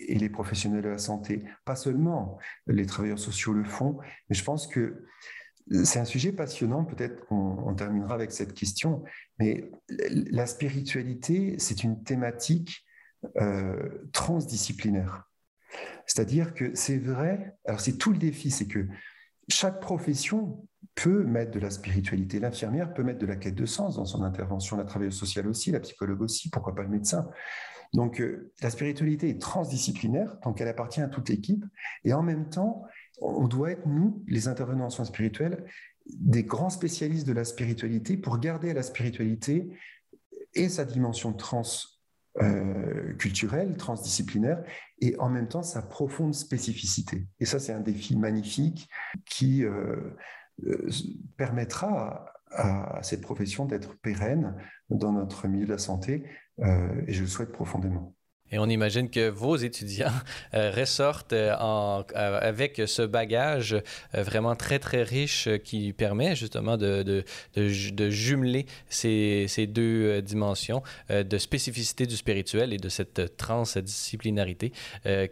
[0.07, 1.43] et, les professionnels de la santé.
[1.63, 2.37] Pas seulement
[2.67, 3.97] les travailleurs sociaux le font,
[4.29, 5.05] mais je pense que
[5.83, 9.03] c'est un sujet passionnant, peut-être qu'on terminera avec cette question,
[9.39, 12.85] mais la spiritualité, c'est une thématique
[13.37, 15.27] euh, transdisciplinaire.
[16.05, 18.87] C'est-à-dire que c'est vrai, alors c'est tout le défi, c'est que
[19.47, 22.39] chaque profession peut mettre de la spiritualité.
[22.39, 25.71] L'infirmière peut mettre de la quête de sens dans son intervention, la travailleuse sociale aussi,
[25.71, 27.29] la psychologue aussi, pourquoi pas le médecin.
[27.93, 31.63] Donc euh, la spiritualité est transdisciplinaire, donc elle appartient à toute équipe,
[32.03, 32.83] et en même temps,
[33.21, 35.65] on doit être, nous, les intervenants en soins spirituels,
[36.07, 39.69] des grands spécialistes de la spiritualité pour garder la spiritualité
[40.53, 41.63] et sa dimension trans
[42.41, 44.61] euh, culturelle, transdisciplinaire,
[44.99, 47.27] et en même temps sa profonde spécificité.
[47.39, 48.89] Et ça, c'est un défi magnifique
[49.25, 49.95] qui euh,
[50.65, 50.89] euh,
[51.37, 54.53] permettra à, cette profession d'être pérenne
[54.89, 56.23] dans notre milieu de la santé,
[56.59, 58.15] et je le souhaite profondément.
[58.55, 60.13] Et on imagine que vos étudiants
[60.53, 63.75] euh, ressortent euh, euh, avec ce bagage
[64.13, 67.25] vraiment très, très riche qui permet justement de,
[67.57, 74.71] jumeler ces, ces deux dimensions de spécificité du spirituel et de cette transdisciplinarité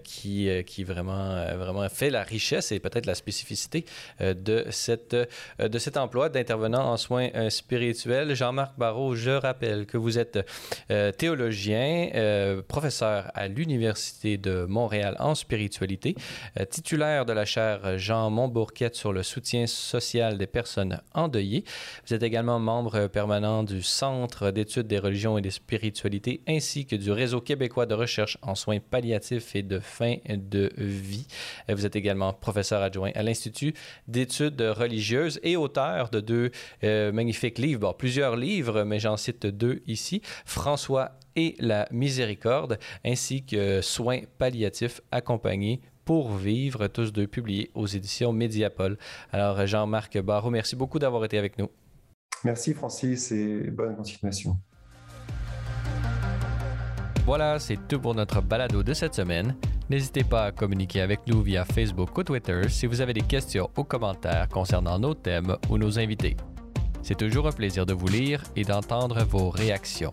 [0.04, 3.86] qui, qui vraiment, vraiment fait la richesse et peut-être la spécificité
[4.20, 5.16] de, cette,
[5.60, 8.36] de cet emploi d'intervenant en soins spirituels.
[8.36, 10.40] Jean-Marc Barrault, je rappelle que vous êtes
[11.18, 16.16] théologien, professeur à l'Université de Montréal en spiritualité,
[16.60, 21.64] euh, titulaire de la chaire Jean Montbourquette sur le soutien social des personnes endeuillées.
[22.08, 26.96] Vous êtes également membre permanent du Centre d'études des religions et des spiritualités ainsi que
[26.96, 31.28] du Réseau québécois de recherche en soins palliatifs et de fin de vie.
[31.70, 33.74] Euh, vous êtes également professeur adjoint à l'Institut
[34.08, 36.52] d'études religieuses et auteur de deux
[36.84, 40.22] euh, magnifiques livres, plusieurs livres, mais j'en cite deux ici.
[40.46, 47.88] François et la miséricorde, ainsi que Soins palliatifs accompagnés pour vivre, tous deux publiés aux
[47.88, 48.98] éditions Mediapol.
[49.32, 51.70] Alors, Jean-Marc Barrault, merci beaucoup d'avoir été avec nous.
[52.44, 54.58] Merci, Francis, et bonne continuation.
[57.26, 59.56] Voilà, c'est tout pour notre balado de cette semaine.
[59.90, 63.70] N'hésitez pas à communiquer avec nous via Facebook ou Twitter si vous avez des questions
[63.78, 66.36] ou commentaires concernant nos thèmes ou nos invités.
[67.02, 70.12] C'est toujours un plaisir de vous lire et d'entendre vos réactions.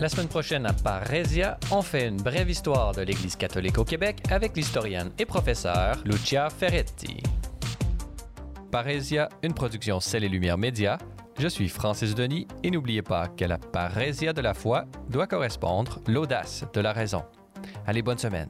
[0.00, 4.22] La semaine prochaine à Parésia, on fait une brève histoire de l'Église catholique au Québec
[4.30, 7.20] avec l'historienne et professeure Lucia Ferretti.
[8.70, 10.98] Parésia, une production Celle et Lumière Média.
[11.38, 16.00] Je suis Francis Denis et n'oubliez pas que la parésia de la foi doit correspondre
[16.06, 17.24] l'audace de la raison.
[17.86, 18.48] Allez, bonne semaine.